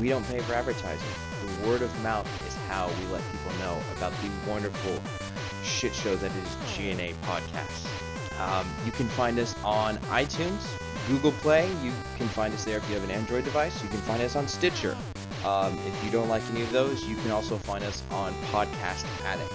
[0.00, 1.08] we don't pay for advertising.
[1.44, 5.00] The word of mouth is how we let people know about the wonderful
[5.62, 7.86] shit show that is GNA Podcast.
[8.40, 10.66] Um, you can find us on iTunes,
[11.08, 11.68] Google Play.
[11.82, 13.82] You can find us there if you have an Android device.
[13.82, 14.96] You can find us on Stitcher.
[15.44, 19.04] Um, if you don't like any of those, you can also find us on Podcast
[19.24, 19.52] Addict.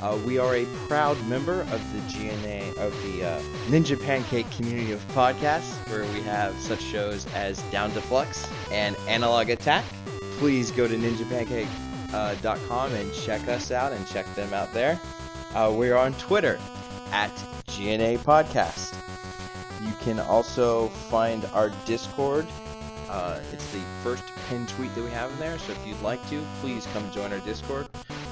[0.00, 4.92] Uh, we are a proud member of the GNA of the uh, Ninja Pancake community
[4.92, 9.84] of podcasts, where we have such shows as Down to Flux and Analog Attack.
[10.38, 15.00] Please go to ninjapancake.com and check us out and check them out there.
[15.54, 16.60] Uh, we're on Twitter
[17.10, 17.32] at
[17.66, 18.94] GNA Podcast.
[19.84, 22.46] You can also find our Discord.
[23.08, 26.26] Uh, it's the first pinned tweet that we have in there, so if you'd like
[26.30, 27.86] to, please come join our Discord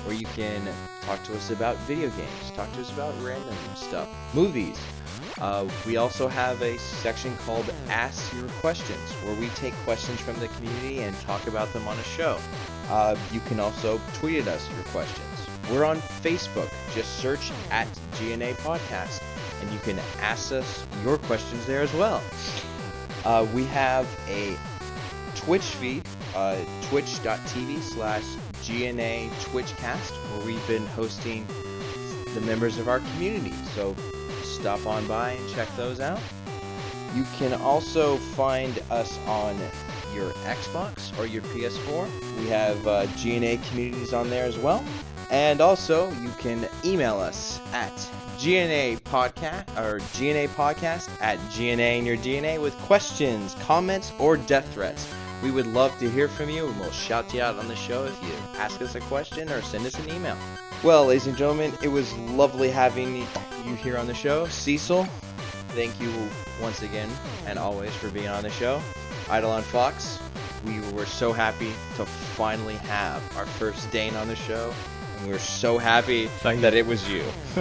[0.07, 0.63] where you can
[1.03, 4.79] talk to us about video games, talk to us about random stuff, movies.
[5.41, 10.39] Uh, we also have a section called Ask Your Questions, where we take questions from
[10.39, 12.39] the community and talk about them on a show.
[12.89, 15.47] Uh, you can also tweet at us your questions.
[15.71, 16.73] We're on Facebook.
[16.95, 19.23] Just search at GNA Podcast,
[19.61, 22.23] and you can ask us your questions there as well.
[23.25, 24.57] Uh, we have a
[25.37, 26.03] Twitch feed,
[26.35, 26.57] uh,
[26.89, 28.25] twitch.tv slash
[28.65, 31.47] GNA Twitchcast, where we've been hosting
[32.35, 33.53] the members of our community.
[33.75, 33.95] So
[34.43, 36.21] stop on by and check those out.
[37.15, 39.59] You can also find us on
[40.15, 42.39] your Xbox or your PS4.
[42.39, 44.85] We have uh, GNA communities on there as well.
[45.31, 47.93] And also, you can email us at
[48.39, 54.73] GNA podcast or GNA podcast at GNA in your DNA with questions, comments, or death
[54.73, 55.13] threats.
[55.43, 58.05] We would love to hear from you and we'll shout you out on the show
[58.05, 60.37] if you ask us a question or send us an email.
[60.83, 63.17] Well, ladies and gentlemen, it was lovely having
[63.65, 64.47] you here on the show.
[64.47, 65.05] Cecil,
[65.71, 66.13] thank you
[66.61, 67.11] once again
[67.47, 68.81] and always for being on the show.
[69.31, 70.19] Eidolon Fox,
[70.65, 74.73] we were so happy to finally have our first Dane on the show,
[75.17, 76.63] and we were so happy Thank you.
[76.63, 77.23] that it was you.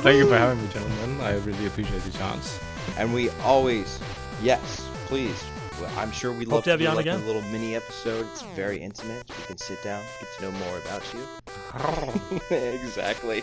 [0.00, 1.20] Thank you for having me, gentlemen.
[1.20, 2.58] I really appreciate the chance.
[2.96, 3.98] And we always,
[4.42, 5.42] yes, please.
[5.80, 7.22] Well, I'm sure we love to have do you on like again.
[7.22, 8.26] a little mini episode.
[8.32, 9.24] It's very intimate.
[9.28, 12.56] We can sit down, get to know more about you.
[12.56, 13.42] exactly.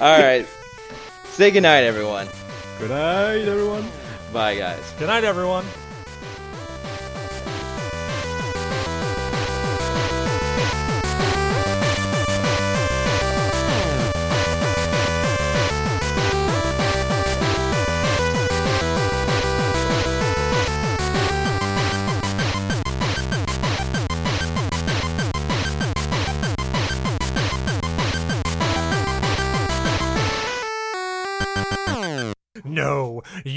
[0.00, 0.46] All right.
[1.24, 2.28] Say goodnight, everyone.
[2.78, 3.86] Good night, everyone.
[4.32, 4.92] Bye, guys.
[4.98, 5.64] Good night, everyone.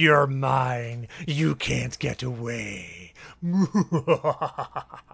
[0.03, 1.07] You're mine.
[1.25, 3.13] You can't get away.